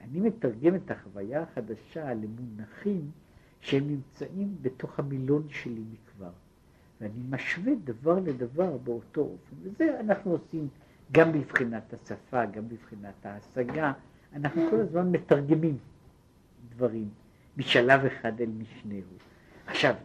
[0.01, 3.11] אני מתרגם את החוויה החדשה למונחים
[3.61, 6.29] שהם נמצאים בתוך המילון שלי מכבר.
[7.01, 9.55] ואני משווה דבר לדבר באותו אופן.
[9.61, 10.67] וזה אנחנו עושים
[11.11, 13.93] גם בבחינת השפה, גם בבחינת ההשגה.
[14.33, 15.77] אנחנו כל הזמן מתרגמים
[16.69, 17.09] דברים
[17.57, 19.17] משלב אחד אל משנהו.
[19.67, 19.95] עכשיו,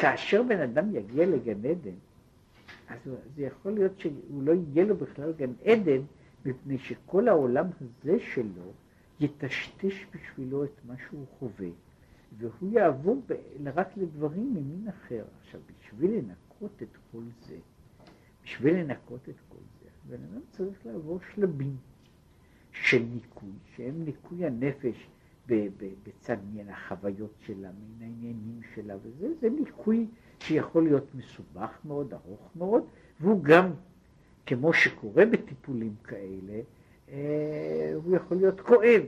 [0.00, 1.94] כאשר בן אדם יגיע לגן עדן,
[2.88, 2.98] אז
[3.36, 6.00] זה יכול להיות שהוא לא יהיה לו בכלל גן עדן,
[6.44, 8.72] מפני שכל העולם הזה שלו
[9.20, 11.68] יטשטש בשבילו את מה שהוא חווה.
[12.38, 15.24] והוא יעבור ב- רק לדברים ממין אחר.
[15.40, 17.56] עכשיו, בשביל לנקות את כל זה,
[18.44, 21.76] בשביל לנקות את כל זה, בן אדם צריך לעבור שלבים
[22.72, 25.08] של ניקוי, שהם ניקוי הנפש
[26.02, 30.06] בצד מן החוויות שלה, מן העניינים שלה, וזה זה ניקוי
[30.40, 32.84] שיכול להיות מסובך מאוד, ארוך מאוד,
[33.20, 33.70] והוא גם,
[34.46, 36.60] כמו שקורה בטיפולים כאלה,
[37.08, 39.02] אה, הוא יכול להיות כואב,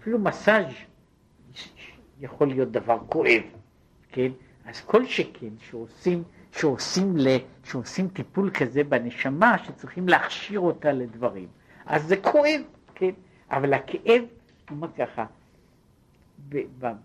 [0.00, 0.72] אפילו מסאז'
[2.20, 3.42] יכול להיות דבר כואב,
[4.08, 4.30] כן?
[4.64, 7.28] אז כל שכן שעושים, שעושים, ל,
[7.64, 11.48] שעושים טיפול כזה בנשמה, שצריכים להכשיר אותה לדברים.
[11.86, 12.60] אז זה כואב,
[12.94, 13.10] כן?
[13.50, 14.22] אבל הכאב,
[14.70, 15.26] הוא ככה,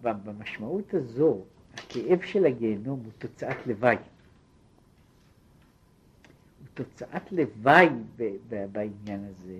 [0.04, 1.42] במשמעות הזו,
[1.74, 3.96] הכאב של הגיהנום הוא תוצאת לוואי.
[3.96, 4.04] הוא
[6.74, 7.88] תוצאת לוואי
[8.72, 9.60] בעניין הזה,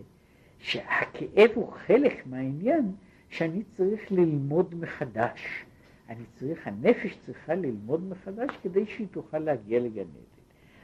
[0.60, 2.92] שהכאב הוא חלק מהעניין
[3.30, 5.66] שאני צריך ללמוד מחדש.
[6.10, 10.42] אני צריך, הנפש צריכה ללמוד מחדש כדי שהיא תוכל להגיע לגן עדן.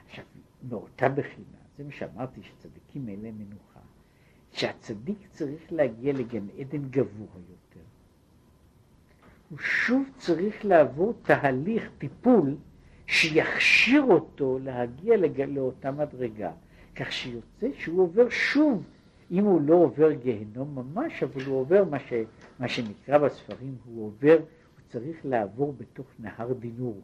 [0.08, 0.26] עכשיו,
[0.70, 3.80] מאותה בחינה, זה מה שאמרתי, שצדיקים אין להם מנוחה,
[4.52, 7.67] שהצדיק צריך להגיע לגן עדן גבוה יותר.
[9.50, 12.56] הוא שוב צריך לעבור תהליך טיפול
[13.06, 15.42] שיכשיר אותו להגיע לג...
[15.42, 16.52] לאותה מדרגה,
[16.96, 18.84] כך שיוצא שהוא עובר שוב
[19.32, 22.14] אם הוא לא עובר גיהנום ממש, אבל הוא עובר מה, ש,
[22.60, 27.02] מה שנקרא בספרים, הוא עובר, הוא צריך לעבור בתוך נהר דינור.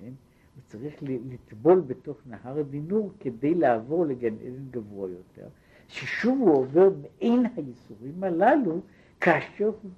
[0.00, 0.12] כן?
[0.54, 5.48] הוא צריך לטבול בתוך נהר דינור כדי לעבור לגן עדן גבוה יותר,
[5.88, 8.80] ששוב הוא עובר מעין הייסורים הללו,
[9.20, 9.90] כאשר הוא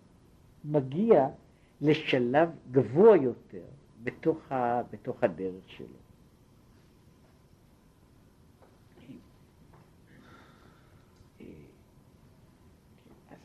[0.64, 1.29] מגיע
[1.81, 3.64] לשלב גבוה יותר
[4.03, 5.87] בתוך, ה, בתוך הדרך שלו.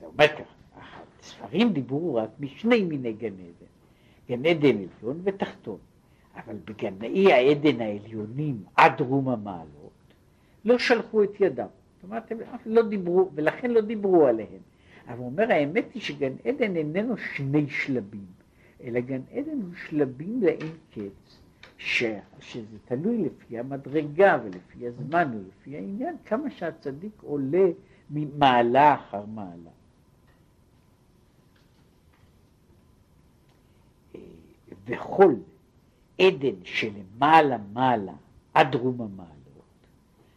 [0.04, 0.44] אומר ככה,
[1.20, 3.66] הספרים דיברו רק משני מיני גן עדן,
[4.30, 5.78] גן עדן עליון ותחתון.
[6.36, 9.90] אבל בגנאי העדן העליונים עד רום המעלות
[10.66, 11.68] לא שלחו את ידם.
[11.96, 14.62] זאת אומרת, הם לא דיברו, ולכן לא דיברו עליהם.
[15.10, 18.26] אבל הוא אומר, האמת היא שגן עדן איננו שני שלבים,
[18.84, 21.38] אלא גן עדן הוא שלבים לאין קץ,
[21.78, 22.04] ש,
[22.40, 27.68] שזה תלוי לפי המדרגה ולפי הזמן ולפי העניין, כמה שהצדיק עולה
[28.10, 29.70] ממעלה אחר מעלה.
[34.86, 35.36] וכל
[36.22, 38.14] עדן שלמעלה מעלה
[38.54, 39.86] עד רום המעלות,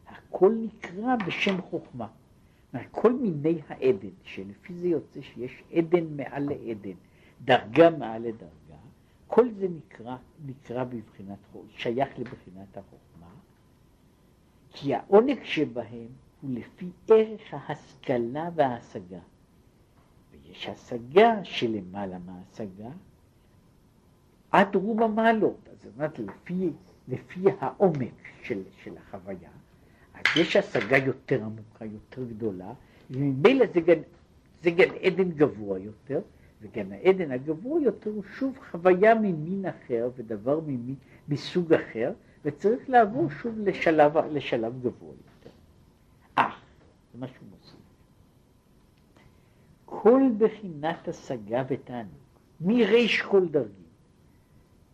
[0.09, 2.07] הכל נקרא בשם חוכמה.
[2.91, 6.97] כל מיני העדן, שלפי זה יוצא שיש עדן מעל לעדן,
[7.45, 8.79] דרגה מעל לדרגה,
[9.27, 11.39] כל זה נקרא, נקרא בבחינת,
[11.77, 13.29] שייך לבחינת החוכמה,
[14.71, 16.09] כי העונג שבהם
[16.41, 19.21] הוא לפי ערך ההשכלה וההשגה.
[20.31, 22.91] ויש השגה שלמעלה מההשגה
[24.51, 25.69] עד רוב המעלות.
[25.73, 26.71] אז זאת אומרת, לפי,
[27.09, 29.51] לפי העומק של, של החוויה,
[30.37, 32.73] יש השגה יותר עמוקה, יותר גדולה,
[33.11, 33.81] וממילא זה
[34.63, 36.21] זה גן עדן גבוה יותר,
[36.63, 40.95] וגן העדן הגבוה יותר הוא שוב חוויה ממין אחר ודבר ממין,
[41.29, 42.13] מסוג אחר,
[42.45, 45.51] וצריך לעבור שוב לשלב, לשלב גבוה יותר.
[46.35, 46.59] אך, אה,
[47.13, 47.77] זה מה שהוא מוסיף.
[49.85, 52.13] כל בחינת השגה ותענוג,
[52.61, 53.83] מריש כל דרגים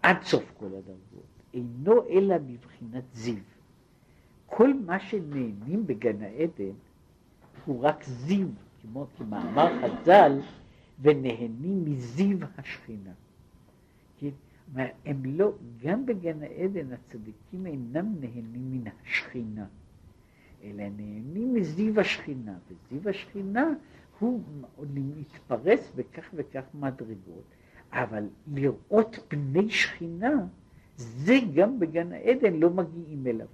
[0.03, 3.58] עד סוף כל הדרגות, אינו אלא בבחינת זיו.
[4.51, 6.75] כל מה שנהנים בגן העדן
[7.65, 8.47] הוא רק זיו,
[8.83, 10.41] כמו כמאמר חז"ל,
[11.03, 13.11] ונהנים מזיו השכינה.
[14.19, 14.31] כן?
[15.05, 19.67] הם לא, גם בגן העדן הצדיקים אינם נהנים מן השכינה,
[20.65, 23.67] אלא נהנים מזיו השכינה, וזיו השכינה
[24.19, 24.43] הוא
[24.95, 27.45] מתפרס בכך וכך מדרגות,
[27.93, 30.47] אבל לראות פני שכינה,
[30.97, 33.47] זה גם בגן העדן לא מגיעים אליו.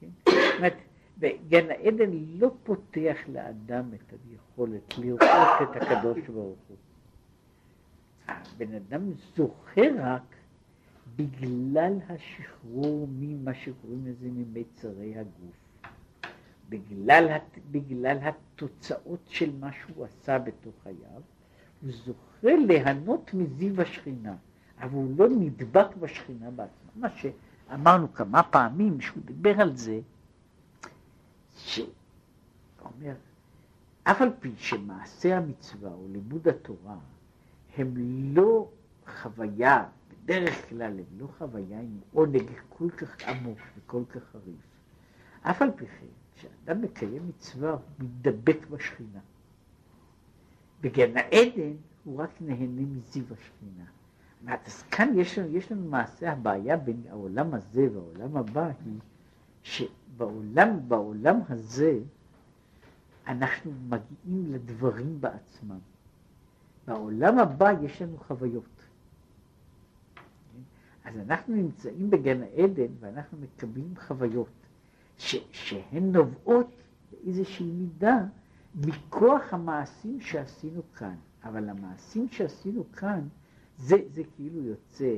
[0.00, 0.06] כן?
[0.24, 0.76] זאת אומרת,
[1.18, 6.76] וגן העדן לא פותח לאדם את היכולת לראות את הקדוש ברוך הוא.
[8.28, 10.36] הבן אדם זוכר רק
[11.16, 15.70] בגלל השחרור ממה שקוראים לזה ממיצרי הגוף.
[16.68, 17.36] בגלל,
[17.70, 21.22] בגלל התוצאות של מה שהוא עשה בתוך חייו,
[21.82, 24.36] הוא זוכר ליהנות מזיו השכינה,
[24.80, 26.90] אבל הוא לא נדבק בשכינה בעצמה.
[26.94, 27.08] מה
[27.70, 30.00] שאמרנו כמה פעמים, שהוא דיבר על זה,
[31.56, 33.14] שאומר,
[34.02, 36.96] אף על פי שמעשה המצווה או לימוד התורה
[37.76, 37.94] הם
[38.34, 38.68] לא
[39.22, 44.70] חוויה, בדרך כלל הם לא חוויה עם עונג כל כך עמוק וכל כך חריף.
[45.42, 46.06] אף על פי כן,
[46.36, 49.20] כשאדם מקיים מצווה, הוא מתדבק בשכינה.
[50.80, 51.72] בגן העדן
[52.04, 53.84] הוא רק נהנה מזיו השכינה.
[54.46, 58.98] אז כאן יש לנו, יש לנו מעשה, הבעיה בין העולם הזה והעולם הבא היא
[59.62, 61.98] שבעולם, בעולם הזה
[63.26, 65.78] אנחנו מגיעים לדברים בעצמם.
[66.86, 68.64] בעולם הבא יש לנו חוויות.
[71.04, 74.48] אז אנחנו נמצאים בגן העדן ואנחנו מקבלים חוויות
[75.18, 76.66] ש, שהן נובעות
[77.10, 78.18] באיזושהי מידה
[78.74, 81.14] מכוח המעשים שעשינו כאן.
[81.44, 83.20] אבל המעשים שעשינו כאן,
[83.80, 85.14] זה, זה כאילו יוצא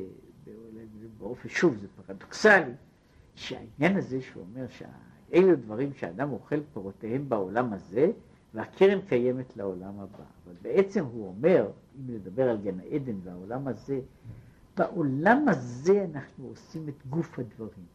[1.18, 2.72] באופן, שוב, זה פרדוקסלי,
[3.34, 8.10] שהעניין הזה שהוא אומר שאלו דברים שאדם אוכל פירותיהם בעולם הזה,
[8.54, 10.24] והקרן קיימת לעולם הבא.
[10.44, 14.00] אבל בעצם הוא אומר, אם נדבר על גן העדן והעולם הזה,
[14.76, 17.86] בעולם הזה אנחנו עושים את גוף הדברים.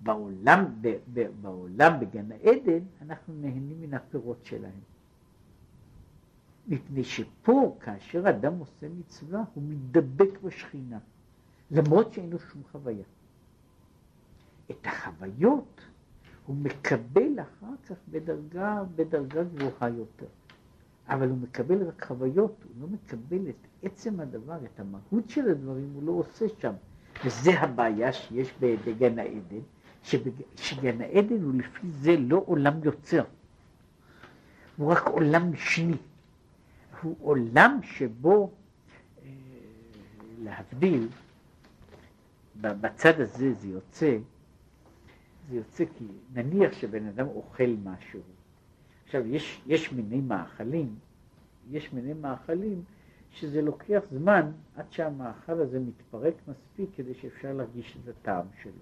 [0.00, 4.80] בעולם, ב, ב, בעולם בגן העדן אנחנו נהנים מן הפירות שלהם.
[6.68, 10.98] מפני שפה, כאשר אדם עושה מצווה, הוא מתדבק בשכינה,
[11.70, 13.04] למרות שאין לו שום חוויה.
[14.70, 15.80] את החוויות
[16.46, 20.26] הוא מקבל אחר כך בדרגה, בדרגה גבוהה יותר.
[21.08, 25.90] אבל הוא מקבל רק חוויות, הוא לא מקבל את עצם הדבר, את המהות של הדברים,
[25.94, 26.72] הוא לא עושה שם.
[27.24, 29.60] וזה הבעיה שיש בגן העדן,
[30.02, 30.30] שבג...
[30.56, 33.24] שגן העדן הוא לפי זה לא עולם יוצר,
[34.76, 35.96] הוא רק עולם משני.
[37.02, 38.50] הוא עולם שבו,
[39.22, 39.28] אה,
[40.42, 41.08] להבדיל,
[42.60, 44.18] בצד הזה זה יוצא,
[45.48, 48.20] זה יוצא כי נניח שבן אדם אוכל משהו.
[49.04, 50.94] עכשיו, יש, יש מיני מאכלים,
[51.70, 52.82] יש מיני מאכלים
[53.30, 58.72] שזה לוקח זמן עד שהמאכל הזה מתפרק מספיק כדי שאפשר להרגיש את הטעם שלו.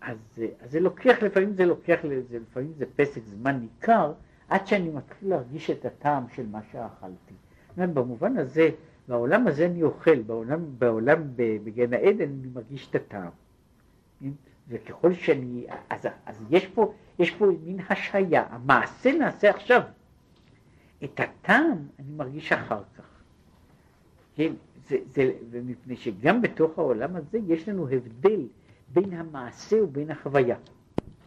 [0.00, 0.16] אז,
[0.60, 1.98] אז זה לוקח, לפעמים זה לוקח,
[2.30, 4.12] לפעמים זה פסק זמן ניכר,
[4.48, 7.34] עד שאני מתחיל להרגיש את הטעם של מה שאכלתי.
[7.76, 8.70] במובן הזה,
[9.08, 13.30] בעולם הזה אני אוכל, בעולם, בעולם בגן העדן אני מרגיש את הטעם.
[14.20, 14.30] כן?
[14.68, 19.82] וככל שאני, אז, אז יש, פה, יש פה מין השהיה, המעשה נעשה עכשיו.
[21.04, 23.04] את הטעם אני מרגיש אחר כך.
[24.34, 24.52] כן,
[24.88, 28.46] זה, זה, ומפני שגם בתוך העולם הזה יש לנו הבדל
[28.88, 30.56] בין המעשה ובין החוויה.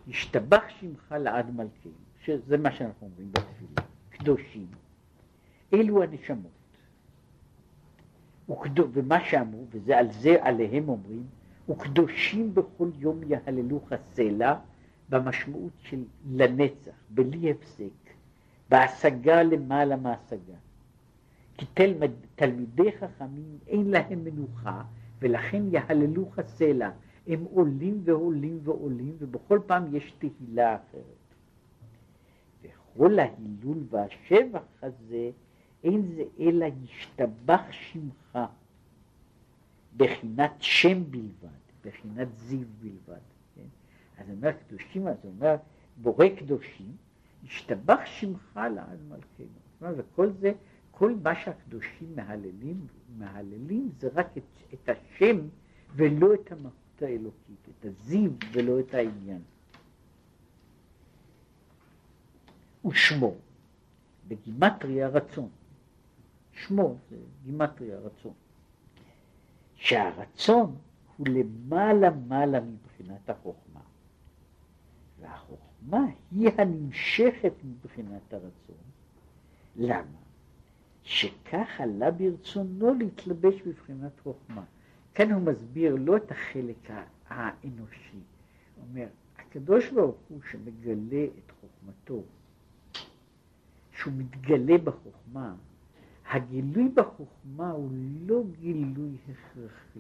[0.08, 1.90] השתבח שמך לעד מלכי,
[2.24, 4.68] שזה מה שאנחנו אומרים בתפילה, קדושים.
[5.74, 6.52] אלו הנשמות.
[8.50, 11.24] וקדו, ומה שאמרו, וזה על זה עליהם אומרים,
[11.70, 14.56] וקדושים בכל יום יהללוך סלע,
[15.10, 18.14] במשמעות של לנצח, בלי הפסק,
[18.70, 20.58] בהשגה למעלה מהשגה.
[21.58, 24.84] כי תלמד, תלמידי חכמים אין להם מנוחה,
[25.22, 26.90] ולכן יהללוך סלע.
[27.28, 31.19] הם עולים ועולים ועולים, ובכל פעם יש תהילה אחרת.
[33.00, 35.30] וכל ההילול והשבח הזה,
[35.84, 38.40] אין זה אלא ישתבח שמך,
[39.98, 43.22] בחינת שם בלבד, בחינת זיו בלבד.
[43.56, 43.62] כן?
[44.18, 45.56] אז אומר קדושים, אז אומר
[45.98, 46.92] בורא קדושים,
[47.44, 49.98] ישתבח שמך לעד מלכנו.
[49.98, 50.52] וכל זה,
[50.92, 52.88] כל מה שהקדושים מהללים,
[53.18, 55.38] מהללים זה רק את, את השם
[55.96, 59.42] ולא את המהות האלוקית, את הזיו ולא את העניין.
[62.86, 63.36] ושמו,
[64.28, 65.50] בגימטריה רצון.
[66.54, 68.34] שמו זה גימטריה רצון.
[69.76, 70.76] שהרצון
[71.18, 73.80] הוא למעלה מעלה מבחינת החוכמה.
[75.20, 78.76] והחוכמה היא הנמשכת מבחינת הרצון.
[79.76, 80.20] למה?
[81.04, 84.64] שכך עלה ברצונו להתלבש בבחינת חוכמה.
[85.14, 86.90] כאן הוא מסביר לא את החלק
[87.28, 88.20] האנושי,
[88.76, 89.08] הוא אומר,
[89.38, 92.24] הקדוש ברוך הוא שמגלה את חוכמתו,
[94.00, 95.56] שהוא מתגלה בחוכמה,
[96.32, 97.90] הגילוי בחוכמה הוא
[98.26, 100.00] לא גילוי הכרחי,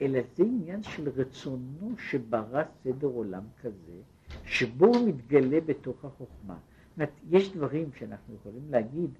[0.00, 4.00] אלא זה עניין של רצונו שברא סדר עולם כזה,
[4.44, 6.54] שבו הוא מתגלה בתוך החוכמה.
[6.54, 9.10] זאת אומרת, יש דברים שאנחנו יכולים להגיד,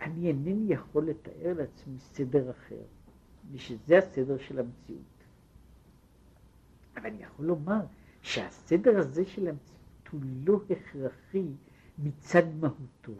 [0.00, 2.82] אני אינני יכול לתאר לעצמי סדר אחר,
[3.52, 5.02] ושזה הסדר של המציאות.
[6.96, 7.80] אבל אני יכול לומר
[8.22, 11.46] שהסדר הזה של המציאות הוא לא הכרחי
[11.98, 13.12] מצד מהותו,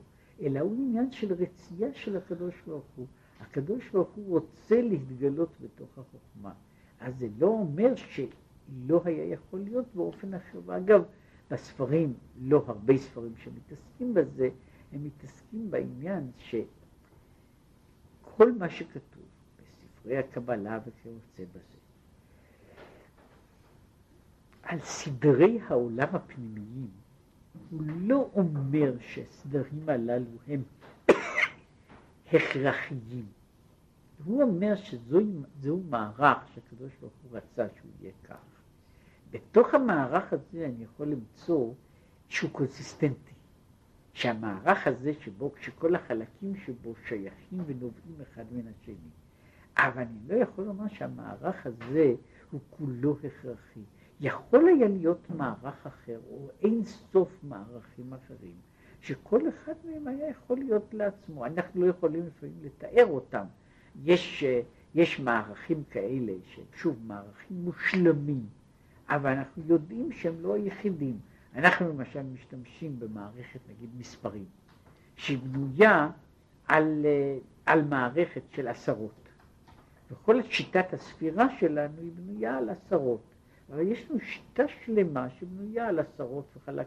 [0.42, 3.06] אלא הוא עניין של רצייה של הקדוש ברוך הוא.
[3.40, 6.52] הקדוש ברוך הוא רוצה להתגלות בתוך החוכמה.
[7.00, 10.60] אז זה לא אומר שלא היה יכול להיות באופן אחר.
[10.66, 11.02] ואגב,
[11.50, 14.48] בספרים, לא הרבה ספרים שמתעסקים בזה,
[14.92, 16.62] הם מתעסקים בעניין שכל
[18.52, 19.22] מה שכתוב
[19.58, 21.78] בספרי הקבלה וכיוצא בזה,
[24.62, 27.01] על סדרי העולם הפנימיים,
[27.72, 30.62] הוא לא אומר שהסדרים הללו הם
[32.32, 33.26] הכרחיים.
[34.24, 38.36] הוא אומר שזהו מערך שהקדוש ברוך הוא רצה שהוא יהיה כך.
[39.30, 41.72] בתוך המערך הזה אני יכול למצוא
[42.28, 43.32] שהוא קונסיסטנטי.
[44.12, 49.10] שהמערך הזה שבו, כשכל החלקים שבו שייכים ונובעים אחד מן השני.
[49.76, 52.14] אבל אני לא יכול לומר שהמערך הזה
[52.50, 53.80] הוא כולו הכרחי.
[54.22, 58.54] יכול היה להיות מערך אחר, או אין סוף מערכים אחרים,
[59.00, 61.46] שכל אחד מהם היה יכול להיות לעצמו.
[61.46, 63.44] אנחנו לא יכולים לפעמים לתאר אותם.
[64.04, 64.44] יש,
[64.94, 68.46] יש מערכים כאלה שהם שוב מערכים מושלמים,
[69.08, 71.18] אבל אנחנו יודעים שהם לא היחידים.
[71.54, 74.44] אנחנו למשל משתמשים במערכת נגיד מספרים,
[75.16, 76.10] שהיא בנויה
[76.68, 77.06] על,
[77.66, 79.28] על מערכת של עשרות.
[80.10, 83.31] וכל שיטת הספירה שלנו היא בנויה על עשרות.
[83.70, 86.86] אבל יש לנו שיטה שלמה שבנויה על עשרות וחלק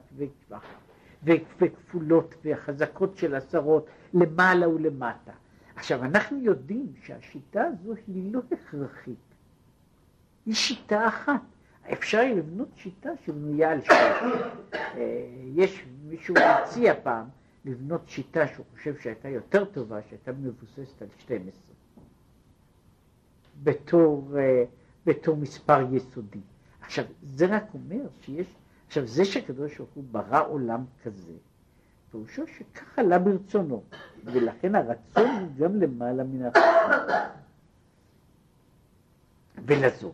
[1.60, 5.32] וכפולות וחזקות של עשרות למעלה ולמטה.
[5.76, 9.18] עכשיו, אנחנו יודעים שהשיטה הזו היא לא הכרחית,
[10.46, 11.42] היא שיטה אחת.
[11.94, 14.34] אפשר לבנות שיטה שבנויה על שתיים.
[14.74, 17.26] אה, יש מישהו הציע פעם
[17.66, 21.52] לבנות שיטה שהוא חושב שהייתה יותר טובה, שהייתה מבוססת על 12,
[23.64, 24.64] בתור, אה,
[25.06, 26.40] בתור מספר יסודי.
[26.86, 28.48] עכשיו, זה רק אומר שיש,
[28.88, 31.34] עכשיו זה שהקדוש ברוך הוא ברא עולם כזה,
[32.12, 33.84] פירושו שככה עלה ברצונו,
[34.24, 37.30] ולכן הרצון הוא גם למעלה מן החוכמה.
[39.66, 40.14] ולזאת,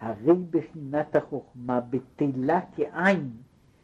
[0.00, 3.30] הרי בחינת החוכמה בטלה כעין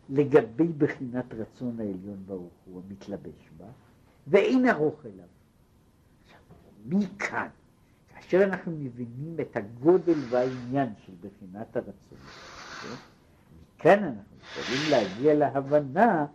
[0.09, 3.67] לגבי בחינת רצון העליון ברוך הוא המתלבש בה,
[4.27, 5.27] ואין ארוך אליו.
[6.25, 6.41] עכשיו,
[6.87, 7.49] מכאן
[8.27, 12.19] כאשר אנחנו מבינים את הגודל והעניין של בחינת הרצון,
[12.83, 12.95] כן?
[13.77, 16.27] מכאן אנחנו יכולים להגיע להבנה,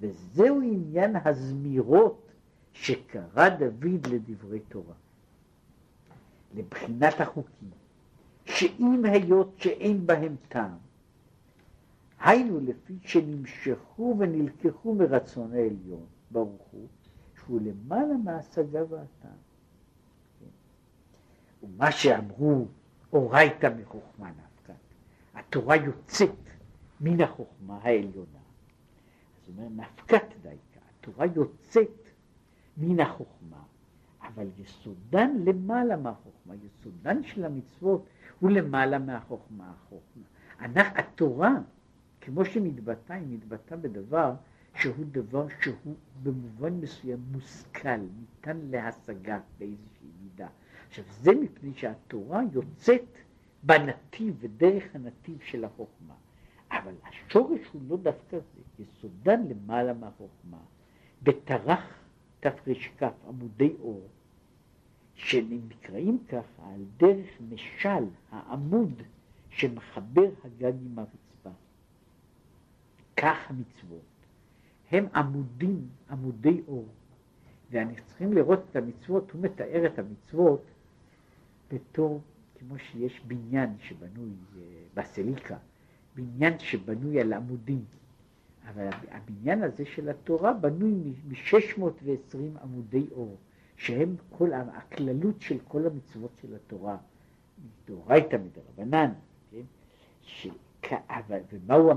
[0.00, 2.26] וזהו עניין הזמירות
[2.72, 4.94] שקרא דוד לדברי תורה,
[6.54, 7.70] לבחינת החוקים,
[8.44, 10.76] שאם היות שאין בהם טעם,
[12.20, 16.86] היינו לפי שנמשכו ונלקחו מרצון העליון, ברוך הוא,
[17.36, 19.47] שהוא למעלה מההשגה והטעם.
[21.62, 22.66] ומה שאמרו
[23.12, 24.72] אורייתא מחוכמה נפקא,
[25.34, 26.30] התורה יוצאת
[27.00, 28.38] מן החוכמה העליונה.
[29.42, 32.10] אז הוא אומר נפקת דייקה, התורה יוצאת
[32.76, 33.62] מן החוכמה,
[34.20, 38.06] אבל יסודן למעלה מהחוכמה, יסודן של המצוות
[38.40, 39.70] הוא למעלה מהחוכמה.
[39.70, 40.24] החוכמה.
[40.60, 41.54] אנחנו, התורה,
[42.20, 44.34] כמו שמתבטא, היא מתבטא בדבר
[44.74, 50.08] שהוא דבר שהוא במובן מסוים מושכל, ניתן להשגה באיזושהי.
[50.88, 53.18] עכשיו זה מפני שהתורה יוצאת
[53.62, 56.14] בנתיב ודרך הנתיב של החוכמה.
[56.70, 60.58] אבל השורש הוא לא דווקא זה, יסודן למעלה מהחוכמה,
[61.22, 61.98] בתרח
[62.40, 64.08] תרכ עמודי אור,
[65.14, 69.02] שנקראים ככה על דרך משל העמוד
[69.50, 71.50] שמחבר הגג עם הרצפה.
[73.16, 74.02] כך המצוות.
[74.90, 76.88] הם עמודים, עמודי אור.
[77.70, 80.62] ואנחנו צריכים לראות את המצוות, הוא מתאר את המצוות
[81.72, 82.20] בתור,
[82.58, 84.62] כמו שיש בניין שבנוי אה,
[84.94, 85.56] בסליקה,
[86.14, 87.84] בניין שבנוי על עמודים.
[88.68, 93.36] אבל הבניין הזה של התורה בנוי מ-620 עמודי אור,
[93.76, 96.96] שהם כל הכללות של כל המצוות של התורה,
[97.84, 99.12] מדאורייתא מדרבנן,
[99.50, 99.62] כן?
[100.22, 100.48] ש...
[101.52, 101.90] ומהו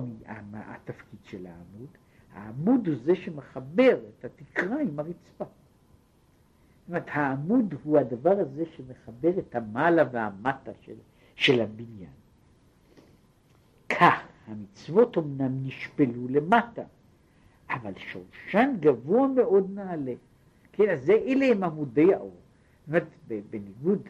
[0.54, 1.88] התפקיד של העמוד?
[2.34, 5.46] העמוד הוא זה שמחבר את התקרה עם הרצפה.
[6.82, 10.96] זאת אומרת, העמוד הוא הדבר הזה שמחבר את המעלה והמטה של,
[11.36, 12.12] של הבניין.
[13.90, 16.84] כך המצוות אמנם נשפלו למטה,
[17.70, 20.14] אבל שורשן גבוה מאוד נעלה.
[20.72, 22.36] כן, אז זה, אלה הם עמודי האור.
[22.80, 23.08] זאת אומרת,
[23.50, 24.02] בניגוד,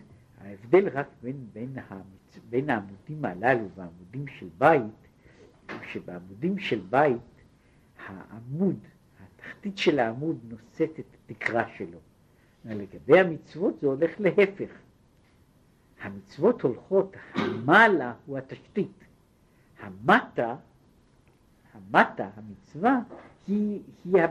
[0.42, 2.40] ההבדל רק בין, בין, המצ...
[2.50, 5.08] בין העמודים הללו והעמודים של בית,
[5.92, 7.22] שבעמודים של בית
[8.08, 8.80] העמוד,
[9.24, 12.00] התחתית של העמוד נושאת את התקרה שלו.
[12.66, 14.72] לגבי המצוות זה הולך להפך.
[16.02, 19.06] המצוות הולכות, המעלה הוא התשתית.
[19.80, 20.56] המטה,
[21.74, 23.00] המטה, המצווה,
[23.48, 24.22] היא, היא,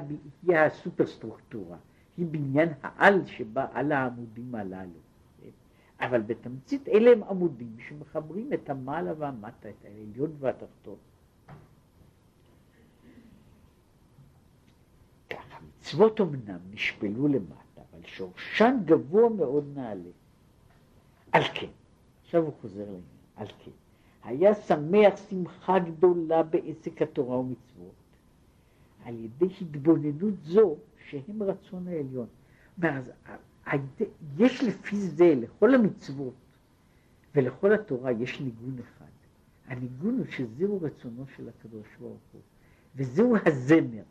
[0.43, 1.77] היא הסופרסטרוקטורה,
[2.17, 5.01] היא בניין העל שבא על העמודים הללו.
[6.01, 10.97] אבל בתמצית אלה הם עמודים שמחברים את המעלה והמטה, את העליון והתחתון.
[15.31, 17.55] ככה, מצוות אמנם נשפלו למטה,
[18.01, 20.11] אבל שורשן גבוה מאוד נעלה.
[21.33, 21.67] על כן,
[22.25, 23.03] עכשיו הוא חוזר לעניין,
[23.37, 23.71] על כן.
[24.25, 27.95] היה שמח שמחה גדולה בעסק התורה ומצוות,
[29.05, 30.77] על ידי התבוננות זו
[31.09, 32.27] שהם רצון העליון.
[33.67, 33.81] אז
[34.39, 36.35] יש לפי זה, לכל המצוות
[37.35, 39.05] ולכל התורה יש ניגון אחד.
[39.67, 42.41] הניגון הוא שזהו רצונו של הקדוש ברוך הוא,
[42.97, 44.03] וזהו הזמר.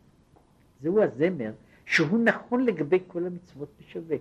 [0.82, 1.52] זהו הזמר
[1.90, 4.16] שהוא נכון לגבי כל המצוות בשווה.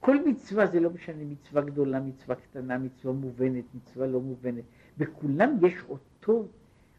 [0.00, 4.64] כל מצווה זה לא משנה מצווה גדולה, מצווה קטנה, מצווה מובנת, מצווה לא מובנת.
[4.98, 6.46] בכולם יש אותו,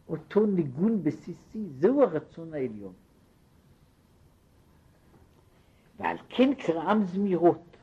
[0.10, 2.94] אותו ניגון בסיסי, זהו הרצון העליון.
[6.00, 7.78] ועל כן קראם זמירות,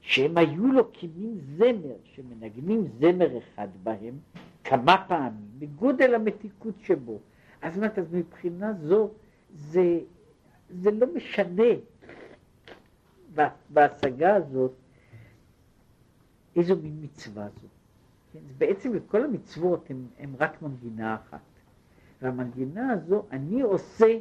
[0.00, 4.18] שהם היו לו כמין זמר, שמנגנים זמר אחד בהם
[4.64, 7.18] כמה פעמים, בגודל המתיקות שבו.
[7.62, 7.80] אז
[8.12, 9.10] מבחינה זו,
[9.54, 10.00] זה,
[10.70, 11.72] זה לא משנה
[13.70, 14.72] בהשגה הזאת
[16.56, 17.70] איזו מין מצווה זאת.
[18.32, 18.38] כן?
[18.58, 21.40] בעצם כל המצוות הן רק מנגינה אחת.
[22.22, 24.18] והמנגינה הזו, אני עושה,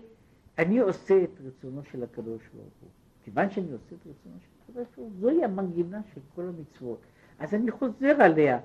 [0.57, 2.89] אני עושה את רצונו של הקדוש ברוך הוא.
[3.23, 7.01] כיוון שאני עושה את רצונו של הקדוש ברוך הוא, זוהי המנגינה של כל המצוות.
[7.39, 8.59] אז אני חוזר עליה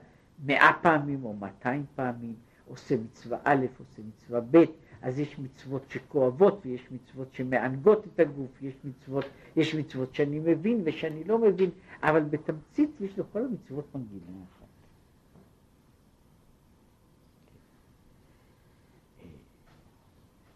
[0.46, 2.34] מאה פעמים או מאתיים פעמים,
[2.66, 4.56] עושה מצווה א', עושה מצווה ב',
[5.02, 9.24] אז יש מצוות שכואבות ויש מצוות שמענגות את הגוף, יש מצוות,
[9.56, 11.70] יש מצוות שאני מבין ושאני לא מבין,
[12.02, 14.66] אבל בתמצית יש לכל המצוות מנגינה אחת.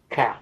[0.09, 0.37] כך,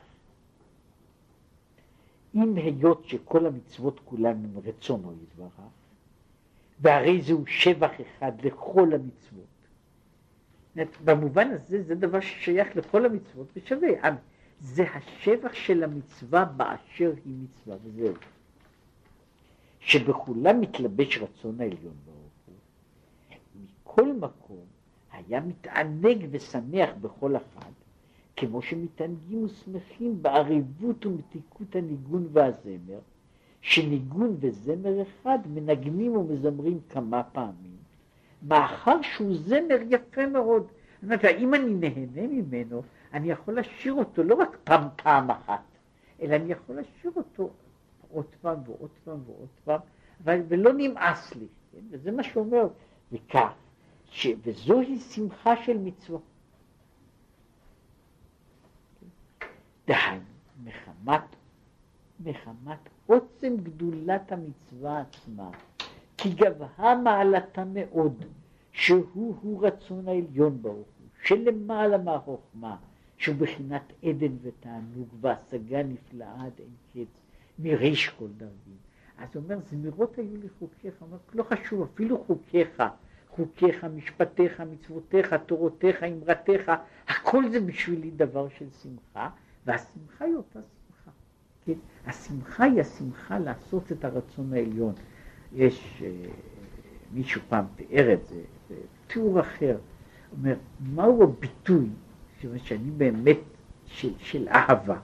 [2.35, 5.59] אם היות שכל המצוות כולן הם רצונו יתברך,
[6.79, 9.52] והרי זהו שבח אחד לכל המצוות.
[11.03, 13.89] במובן הזה זה דבר ששייך לכל המצוות ושווה.
[14.59, 18.13] זה השבח של המצווה באשר היא מצווה, וזהו.
[19.79, 22.55] שבכולם מתלבש רצון העליון ברוך הוא.
[23.83, 24.65] מכל מקום
[25.11, 27.71] היה מתענג ושמח בכל אחד,
[28.35, 32.99] כמו שמתענגים ושמחים בעריבות ומתיקות הניגון והזמר,
[33.61, 37.72] שניגון וזמר אחד מנגנים ומזמרים כמה פעמים,
[38.43, 40.67] מאחר שהוא זמר יפה מאוד.
[41.01, 42.81] זאת אומרת, אם אני נהנה ממנו,
[43.13, 45.63] אני יכול לשיר אותו לא רק פעם פעם אחת,
[46.21, 47.49] אלא אני יכול לשיר אותו
[48.11, 49.79] עוד פעם ועוד פעם ועוד פעם,
[50.23, 51.79] ולא נמאס לי, כן?
[51.89, 52.67] וזה מה שהוא אומר,
[53.11, 53.53] וכך,
[54.09, 56.19] ש, וזוהי שמחה של מצווה.
[59.87, 60.23] דהיינו,
[60.63, 61.35] מחמת,
[62.19, 65.49] מחמת עוצם גדולת המצווה עצמה,
[66.17, 68.25] כי גבהה מעלתה מאוד,
[68.71, 72.75] שהוא-הוא רצון העליון ברוך הוא, שלמעלה מהחוכמה,
[73.17, 77.19] שהוא בחינת עדן ותענוג והשגה נפלאה עד אין קץ,
[77.59, 78.77] מריש כל דרגים.
[79.17, 82.83] אז הוא אומר, זמירות היו לי חוקיך, הוא אומר, לא חשוב, אפילו חוקיך,
[83.29, 86.71] חוקיך, משפטיך, מצוותיך, תורותיך, אמרתך,
[87.07, 89.29] הכל זה בשבילי דבר של שמחה,
[89.65, 91.11] והשמחה היא אותה שמחה.
[91.65, 91.73] כן?
[92.05, 94.93] השמחה היא השמחה לעשות את הרצון העליון.
[95.53, 96.11] יש, אה,
[97.11, 98.41] מישהו פעם תיאר את זה,
[99.07, 99.77] תיאור אחר,
[100.31, 101.89] אומר, מהו הביטוי
[102.57, 103.39] שאני באמת
[103.85, 104.99] של, של אהבה,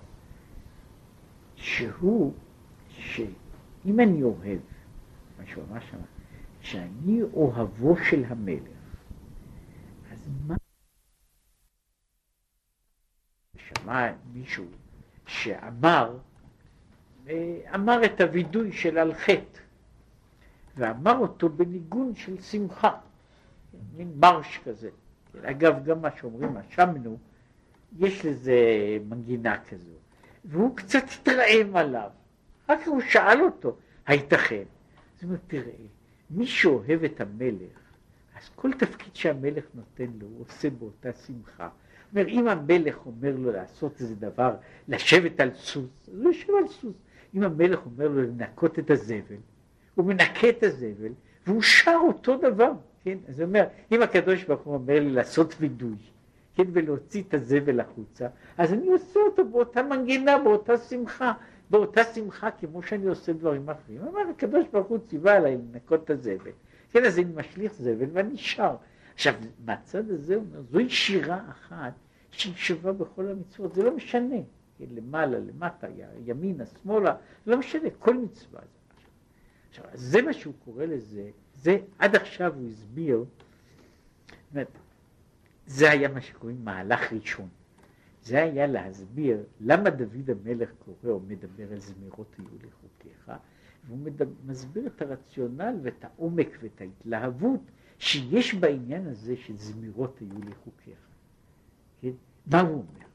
[1.55, 2.33] שהוא,
[2.89, 4.59] שאם אני אוהב,
[5.39, 5.97] מה שהוא אמר שם,
[6.61, 8.69] שאני אוהבו של המלך,
[10.11, 10.55] אז מה...
[13.55, 14.65] שמע מישהו
[15.27, 16.17] שאמר,
[17.75, 19.59] אמר את הווידוי של על חטא,
[20.79, 22.91] ואמר אותו בניגון של שמחה,
[23.97, 24.89] מין מרש כזה.
[25.41, 27.17] אגב, גם מה שאומרים, אשמנו,
[27.97, 28.57] יש לזה
[29.09, 29.93] מנגינה כזו,
[30.45, 32.09] והוא קצת התרעם עליו.
[32.65, 33.75] אחר כך הוא שאל אותו,
[34.07, 34.63] הייתכן?
[35.17, 35.71] אז הוא אומר, תראה,
[36.29, 37.79] מי שאוהב את המלך,
[38.37, 41.69] אז כל תפקיד שהמלך נותן לו, הוא עושה באותה שמחה.
[42.11, 44.55] אומר, אם המלך אומר לו לעשות איזה דבר,
[44.87, 46.95] לשבת על סוס, אז הוא יושב על סוס.
[47.35, 49.35] אם המלך אומר לו לנקות את הזבל,
[49.99, 51.11] הוא מנקה את הזבל,
[51.47, 52.71] והוא שר אותו דבר,
[53.03, 53.17] כן?
[53.27, 55.95] אז הוא אומר, אם הקדוש ברוך הוא אומר לי לעשות וידוי,
[56.55, 58.27] כן, ולהוציא את הזבל החוצה,
[58.57, 61.33] אז אני עושה אותו באותה מנגינה, באותה שמחה,
[61.69, 64.01] באותה שמחה כמו שאני עושה דברים אחרים.
[64.07, 66.51] אומר, הקדוש ברוך הוא ציווה עליי לנקות את הזבל.
[66.91, 68.75] כן, אז אני משליך זבל ואני שר.
[69.13, 69.33] עכשיו,
[69.65, 71.93] מהצד הזה הוא אומר, זוהי שירה אחת
[72.31, 74.35] שהיא שווה בכל המצוות, זה לא משנה,
[74.77, 75.87] כן, למעלה, למטה,
[76.25, 77.15] ימינה, שמאלה,
[77.47, 78.61] לא משנה, כל מצווה.
[79.79, 83.25] עכשיו, זה מה שהוא קורא לזה, זה עד עכשיו הוא הסביר,
[85.65, 87.47] זה היה מה שקוראים מהלך ראשון.
[88.23, 93.31] זה היה להסביר למה דוד המלך קורא או מדבר על זמירות היו לחוקיך,
[93.87, 97.61] והוא מדבר, מסביר את הרציונל ואת העומק ואת ההתלהבות
[97.97, 100.97] שיש בעניין הזה של זמירות היו לחוקיך.
[102.01, 102.11] כן?
[102.47, 103.05] מה הוא אומר?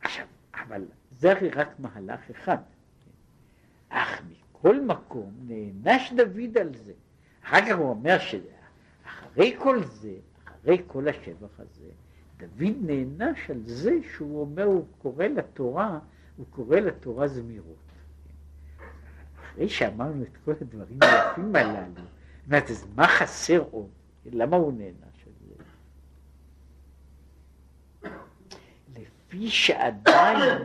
[0.00, 2.58] עכשיו, אבל זה הרי רק מהלך אחד.
[3.04, 4.41] כן?
[4.62, 6.92] מכל מקום נענש דוד על זה.
[7.44, 11.88] אחר כך הוא אומר שאחרי כל זה, אחרי כל השבח הזה,
[12.36, 15.98] דוד נענש על זה שהוא אומר, הוא קורא לתורה,
[16.36, 17.76] הוא קורא לתורה זמירות.
[19.42, 22.02] אחרי שאמרנו את כל הדברים היפים הללו,
[22.46, 23.88] אומרת, אז מה חסר עוד?
[24.32, 25.54] למה הוא נענש על זה?
[29.00, 30.58] לפי שעדיין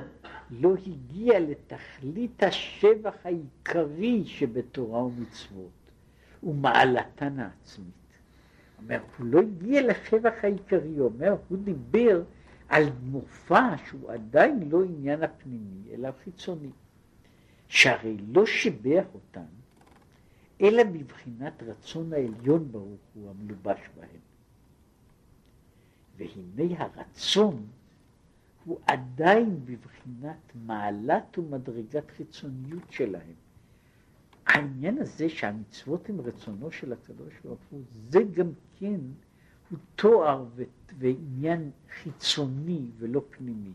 [0.52, 5.78] לא הגיע לתכלית השבח העיקרי שבתורה ומצוות.
[6.44, 7.94] ומעלתן העצמית.
[8.78, 12.24] אומר, הוא לא הגיע לשבח העיקרי, הוא אומר, הוא דיבר
[12.70, 16.70] על מופע שהוא עדיין לא עניין הפנימי, אלא חיצוני,
[17.68, 19.46] שהרי לא שיבח אותן,
[20.62, 24.22] אלא בבחינת רצון העליון ברוך הוא המלובש בהם.
[26.18, 27.68] והנה הרצון
[28.68, 33.34] הוא עדיין בבחינת מעלת ומדרגת חיצוניות שלהם.
[34.46, 39.00] העניין הזה שהמצוות הם רצונו של הקדוש ברוך הוא, זה גם כן
[39.70, 40.64] הוא תואר ו-
[40.98, 43.74] ועניין חיצוני ולא פנימי.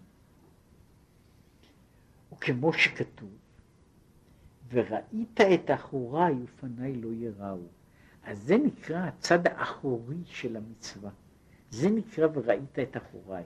[2.32, 3.30] וכמו שכתוב,
[4.70, 7.66] וראית את אחוריי ופניי לא יראו.
[8.24, 11.10] אז זה נקרא הצד האחורי של המצווה.
[11.70, 13.44] זה נקרא וראית את אחוריי.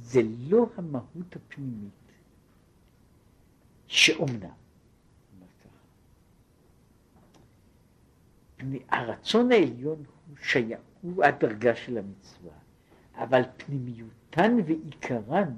[0.00, 1.92] זה לא המהות הפנימית,
[3.86, 4.58] שאומנם
[8.88, 12.52] הרצון העליון הוא שייך, הוא הדרגה של המצווה,
[13.14, 15.54] אבל פנימיותן ועיקרן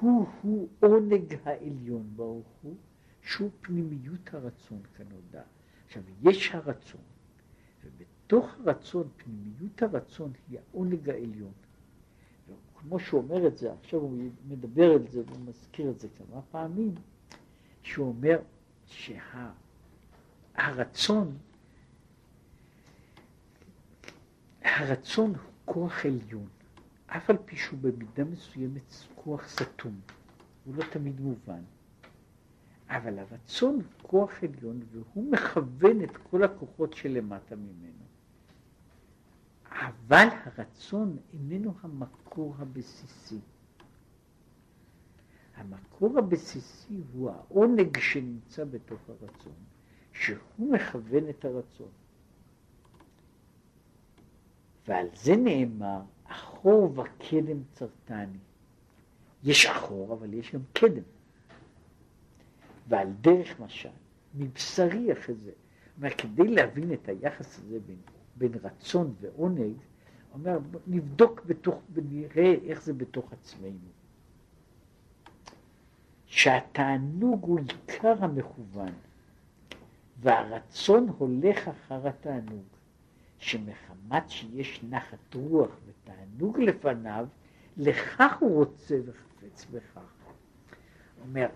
[0.00, 2.74] הוא-הוא עונג העליון ברוך הוא,
[3.22, 5.42] שהוא פנימיות הרצון כנודע.
[5.86, 7.00] עכשיו, יש הרצון,
[7.84, 11.52] ובתוך הרצון, פנימיות הרצון היא העונג העליון.
[12.80, 14.18] כמו שהוא אומר את זה, עכשיו הוא
[14.48, 16.94] מדבר על זה ומזכיר את זה כמה פעמים,
[17.82, 18.38] שהוא אומר
[20.56, 21.36] שהרצון,
[24.62, 26.48] הרצון הוא כוח עליון,
[27.06, 30.00] אף על פי שהוא במידה מסוימת כוח סתום,
[30.64, 31.62] הוא לא תמיד מובן.
[32.88, 38.04] אבל הרצון הוא כוח עליון והוא מכוון את כל הכוחות שלמטה ממנו.
[39.70, 41.74] אבל הרצון איננו
[42.30, 43.38] המקור הבסיסי.
[45.56, 49.52] המקור הבסיסי הוא העונג שנמצא בתוך הרצון,
[50.12, 51.88] שהוא מכוון את הרצון.
[54.88, 58.38] ועל זה נאמר, אחור וקדם צרתני.
[59.44, 61.02] יש אחור, אבל יש גם קדם.
[62.88, 63.88] ועל דרך משל,
[64.34, 65.52] מבשרי אחרי זה.
[66.18, 68.00] כדי להבין את היחס הזה בין,
[68.36, 69.74] בין רצון ועונג,
[70.32, 73.90] אומר, נבדוק בתוך, ונראה איך זה בתוך עצמנו.
[76.26, 78.92] שהתענוג הוא עיקר המכוון,
[80.20, 82.64] והרצון הולך אחר התענוג,
[83.38, 87.26] שמחמת שיש נחת רוח ותענוג לפניו,
[87.76, 90.00] לכך הוא רוצה וחפץ בכך.
[91.20, 91.48] אומר,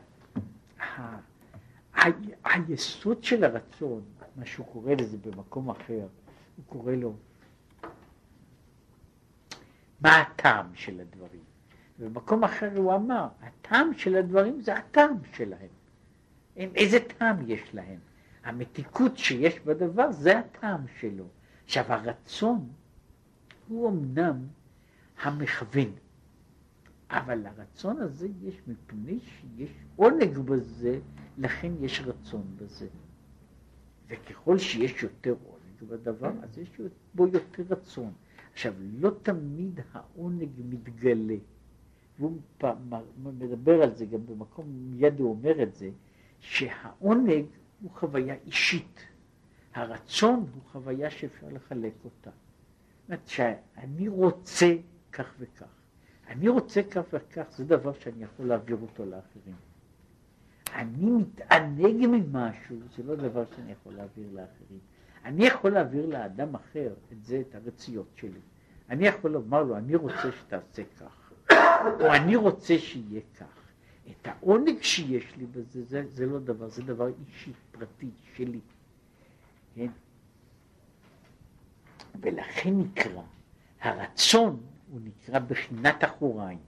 [2.45, 4.03] היסוד של הרצון,
[4.37, 6.07] מה שהוא קורא לזה במקום אחר,
[6.57, 7.12] הוא קורא לו
[10.05, 11.42] מה הטעם של הדברים.
[11.98, 15.68] ובמקום אחר הוא אמר, הטעם של הדברים זה הטעם שלהם.
[16.57, 17.98] איזה טעם יש להם?
[18.44, 21.24] המתיקות שיש בדבר זה הטעם שלו.
[21.64, 22.68] עכשיו הרצון
[23.68, 24.46] הוא אמנם
[25.22, 25.92] המכוון,
[27.11, 30.98] אבל לרצון הזה יש מפני שיש עונג בזה,
[31.38, 32.86] לכן יש רצון בזה.
[34.09, 36.68] וככל שיש יותר עונג בדבר, אז יש
[37.14, 38.12] בו יותר רצון.
[38.55, 41.36] עכשיו, לא תמיד העונג מתגלה.
[42.18, 42.38] והוא
[43.16, 45.90] מדבר על זה גם במקום, מיד הוא אומר את זה,
[46.40, 47.44] שהעונג
[47.82, 49.00] הוא חוויה אישית.
[49.74, 52.30] הרצון הוא חוויה שאפשר לחלק אותה.
[52.30, 54.74] זאת אומרת שאני רוצה
[55.12, 55.66] כך וכך.
[56.28, 59.55] אני רוצה כך וכך, זה דבר שאני יכול להעביר אותו לאחרים.
[60.74, 64.78] אני מתענג ממשהו, זה לא דבר שאני יכול להעביר לאחרים.
[65.25, 68.41] אני יכול להעביר לאדם אחר את זה, את הרציות שלי.
[68.91, 71.31] אני יכול לומר לו, אני רוצה שתעשה כך,
[72.01, 73.64] או אני רוצה שיהיה כך.
[74.11, 78.61] את העונג שיש לי בזה, זה, זה לא דבר, זה דבר אישי, פרטי, שלי.
[79.75, 79.89] כן?
[82.20, 83.22] ולכן נקרא,
[83.81, 84.61] הרצון
[84.91, 86.59] הוא נקרא בחינת אחוריים,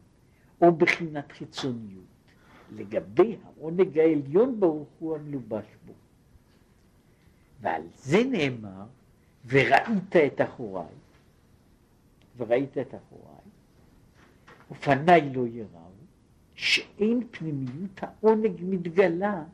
[0.63, 2.05] או בחינת חיצוניות,
[2.73, 5.93] לגבי העונג העליון ברוך הוא המלובש בו.
[7.67, 8.85] ועל זה נאמר,
[9.47, 10.95] וראית את אחוריי,
[12.37, 13.45] וראית את אחוריי,
[14.71, 15.91] ופניי לא יראו,
[16.55, 19.45] שאין פנימיות העונג מתגלה,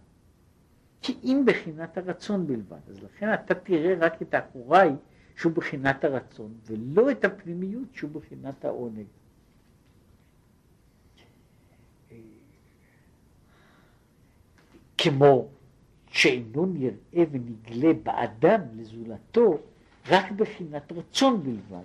[1.02, 2.78] כי אם בחינת הרצון בלבד.
[2.90, 4.90] אז לכן אתה תראה רק את אחוריי
[5.36, 9.06] שהוא בחינת הרצון, ולא את הפנימיות שהוא בחינת העונג.
[14.98, 15.48] כמו
[16.12, 19.58] שאינו נראה ונגלה באדם לזולתו
[20.08, 21.84] רק בחינת רצון בלבד,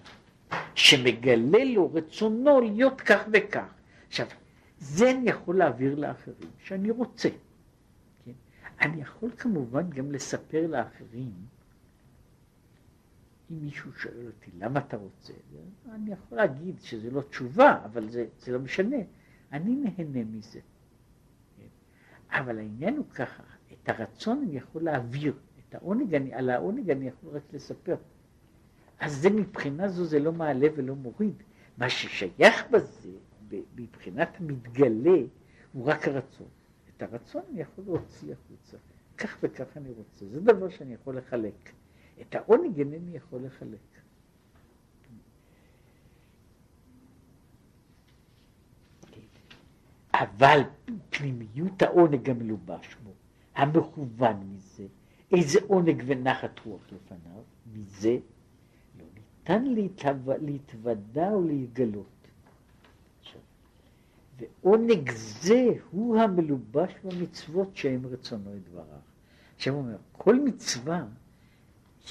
[0.75, 3.73] שמגלה לו רצונו להיות כך וכך.
[4.07, 4.27] עכשיו,
[4.79, 7.29] זה אני יכול להעביר לאחרים, שאני רוצה.
[8.25, 8.31] כן?
[8.81, 11.31] אני יכול כמובן גם לספר לאחרים
[13.51, 15.33] אם מישהו שואל אותי, למה אתה רוצה?
[15.91, 18.97] אני יכול להגיד שזה לא תשובה, אבל זה, זה לא משנה.
[19.51, 20.59] אני נהנה מזה.
[22.29, 23.43] אבל העניין הוא ככה,
[23.87, 25.33] את הרצון אני יכול להעביר,
[25.69, 27.95] את העונג, אני, על העונג אני יכול רק לספר.
[28.99, 31.43] אז זה מבחינה זו זה לא מעלה ולא מוריד.
[31.77, 33.09] מה ששייך בזה,
[33.75, 35.19] מבחינת המתגלה,
[35.73, 36.47] הוא רק הרצון.
[36.97, 38.77] את הרצון אני יכול להוציא החוצה.
[39.17, 40.25] כך וכך אני רוצה.
[40.25, 41.71] זה דבר שאני יכול לחלק.
[42.21, 43.79] את העונג אינני יכול לחלק.
[50.13, 50.59] אבל
[51.09, 52.95] פנימיות העונג המלובש
[53.57, 54.85] המכוון מזה,
[55.31, 57.41] איזה עונג ונחת רוח לפניו,
[57.73, 58.17] מזה
[58.99, 59.63] לא ניתן
[60.41, 62.05] להתוודע או להתגלות.
[64.39, 68.99] ועונג זה הוא המלובש במצוות שהם רצונו את דבריו.
[69.55, 71.05] עכשיו הוא אומר, כל מצווה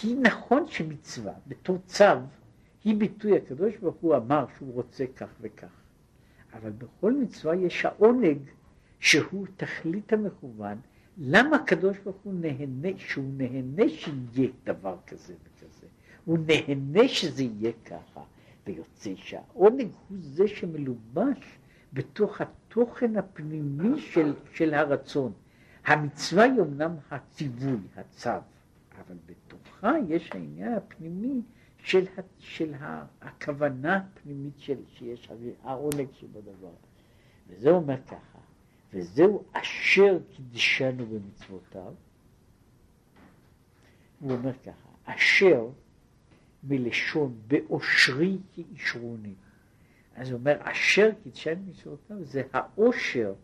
[0.03, 2.05] היא נכון שמצווה, בתור צו,
[2.85, 5.81] היא ביטוי, הקדוש ברוך הוא אמר שהוא רוצה כך וכך.
[6.53, 8.39] אבל בכל מצווה יש העונג
[9.01, 10.79] שהוא תכלית המכוון.
[11.19, 15.87] למה הקדוש ברוך הוא נהנה, שהוא נהנה שיהיה דבר כזה וכזה?
[16.25, 18.21] הוא נהנה שזה יהיה ככה,
[18.67, 21.59] ויוצא שהעונג הוא זה שמלובש
[21.93, 25.33] בתוך התוכן הפנימי של, של הרצון.
[25.87, 31.43] המצווה היא אמנם הציווי, הצו, אבל בתוכה יש העניין הפנימי
[31.79, 32.05] של,
[32.39, 32.73] של
[33.23, 35.31] הכוונה הפנימית של, שיש,
[35.63, 36.73] העונג שבדבר.
[37.49, 38.39] וזה אומר ככה,
[38.97, 41.95] וזהו אשר קידשנו במצוותיו.
[44.21, 45.69] הוא אומר ככה, אשר
[46.65, 49.35] מלשון באושרי כי אישרוני.
[50.15, 53.35] אז הוא אומר, אשר קידשנו במצוותיו זה האושר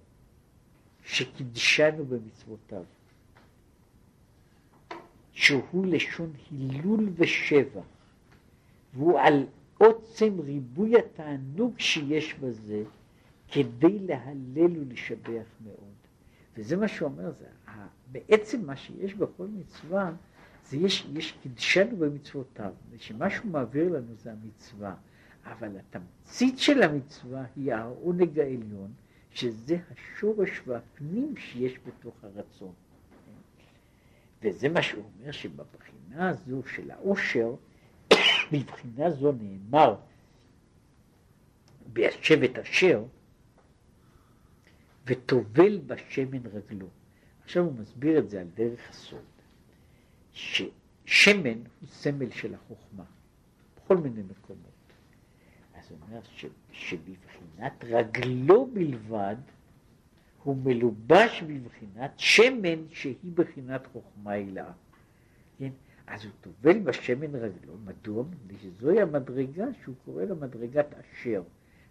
[1.05, 2.85] שקידשנו במצוותיו.
[5.33, 7.85] שהוא לשון הילול ושבח,
[8.95, 9.47] והוא על
[9.79, 12.83] עוצם ריבוי התענוג שיש בזה,
[13.53, 15.95] כדי להלל ולשבח מאוד.
[16.57, 17.47] וזה מה שהוא אומר, זה,
[18.13, 20.13] בעצם מה שיש בכל מצווה,
[20.69, 24.95] זה יש, יש קידשנו במצוותיו, ושמה שהוא מעביר לנו זה המצווה,
[25.45, 28.93] אבל התמצית של המצווה היא העונג העליון,
[29.31, 32.73] שזה השורש והפנים שיש בתוך הרצון.
[34.43, 37.55] וזה מה שהוא אומר שבבחינה הזו של העושר,
[38.53, 39.95] בבחינה זו נאמר
[41.93, 43.05] בשבט אשר,
[45.07, 46.87] וטובל בשמן רגלו.
[47.45, 49.21] עכשיו הוא מסביר את זה על דרך הסוד,
[50.33, 53.05] ששמן הוא סמל של החוכמה,
[53.77, 54.73] בכל מיני מקומות.
[55.75, 59.37] אז הוא אומר ש, שבבחינת רגלו בלבד,
[60.43, 64.73] הוא מלובש בבחינת שמן שהיא בחינת חוכמה הילאה.
[65.59, 65.71] כן?
[66.07, 68.25] אז הוא טובל בשמן רגלו, מדוע?
[68.25, 71.43] מפני שזוהי המדרגה שהוא קורא לה מדרגת אשר,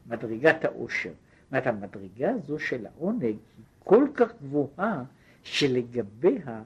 [0.07, 1.13] מדרגת העושר.
[1.51, 3.37] זאת המדרגה הזו של העונג היא
[3.83, 5.03] כל כך גבוהה,
[5.43, 6.63] שלגביה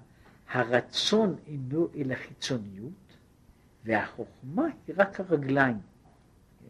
[0.49, 3.17] הרצון אינו אל החיצוניות,
[3.85, 5.77] והחוכמה היא רק הרגליים.
[6.59, 6.65] כן?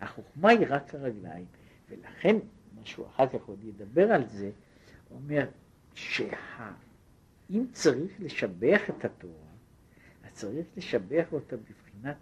[0.00, 1.46] החוכמה היא רק הרגליים,
[1.88, 2.36] ולכן
[2.84, 4.50] שהוא אחר כך עוד ידבר על זה,
[5.08, 5.46] הוא אומר
[5.94, 9.34] שאם צריך לשבח את התורה,
[10.24, 12.16] אז צריך לשבח אותה בבחינת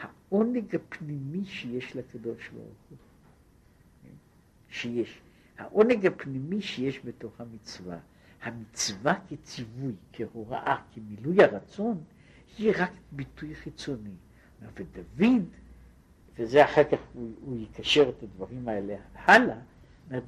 [0.00, 2.98] העונג הפנימי שיש לקדוש ברוך הוא.
[4.70, 5.20] שיש.
[5.58, 7.98] העונג הפנימי שיש בתוך המצווה,
[8.42, 12.02] המצווה כציווי, כהוראה, כמילוי הרצון,
[12.58, 14.10] היא רק ביטוי חיצוני.
[14.74, 15.44] ודוד,
[16.38, 19.56] וזה אחר כך הוא, הוא יקשר את הדברים האלה הלאה,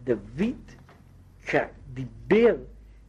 [0.05, 0.73] דוד
[1.95, 2.57] דיבר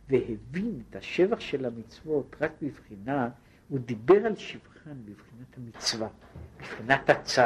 [0.10, 3.30] והבין את השבח של המצוות רק בבחינה,
[3.70, 6.08] הוא דיבר על שבחן בבחינת המצווה,
[6.58, 7.42] בבחינת הצו,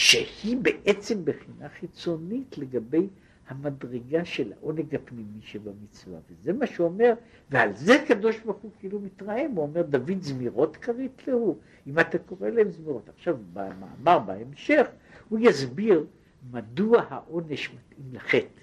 [0.00, 3.08] שהיא בעצם בחינה חיצונית לגבי
[3.48, 7.14] המדרגה של העונג הפנימי שבמצווה, וזה מה שהוא אומר,
[7.50, 12.18] ועל זה קדוש ברוך הוא כאילו מתרעם, הוא אומר דוד זמירות כרית להו, אם אתה
[12.18, 13.08] קורא להם זמירות.
[13.08, 14.86] עכשיו במאמר בהמשך
[15.28, 16.06] הוא יסביר
[16.50, 18.60] מדוע העונש מתאים לחטא?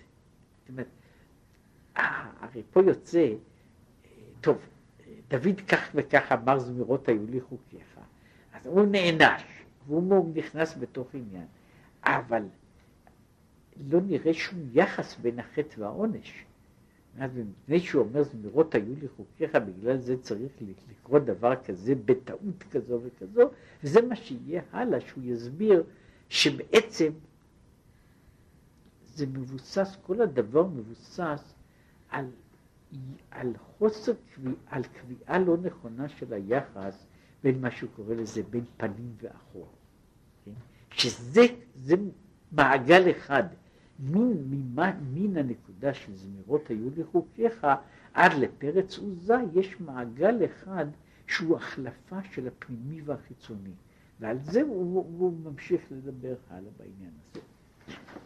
[0.59, 0.87] זאת אומרת,
[1.97, 3.27] אה, הרי פה יוצא,
[4.41, 4.57] טוב,
[5.27, 7.99] דוד כך וכך אמר זמירות היו לי חוקיך,
[8.53, 9.56] אז הוא נענש,
[9.87, 11.45] והוא נכנס בתוך עניין,
[12.03, 12.43] אבל
[13.89, 16.45] לא נראה שום יחס בין החטא והעונש.
[17.19, 20.51] מפני שהוא אומר זמירות היו לי חוקיך, בגלל זה צריך
[20.89, 23.49] לקרוא דבר כזה בטעות כזו וכזו,
[23.83, 25.83] וזה מה שיהיה הלאה, שהוא יסביר
[26.29, 27.11] שבעצם
[29.03, 31.53] זה מבוסס, כל הדבר מבוסס
[32.09, 32.25] על,
[33.31, 34.13] על חוסר,
[34.67, 37.05] על קביעה לא נכונה של היחס
[37.43, 39.76] בין מה שהוא קורא לזה בין פנים ואחור.
[40.97, 41.95] שזה
[42.51, 43.43] מעגל אחד,
[43.99, 47.67] מן, ממה, מן הנקודה של זמירות היו לחוקיך
[48.13, 50.85] עד לפרץ עוזה יש מעגל אחד
[51.27, 53.73] שהוא החלפה של הפנימי והחיצוני.
[54.19, 57.39] ועל זה הוא, הוא ממשיך לדבר הלאה בעניין הזה.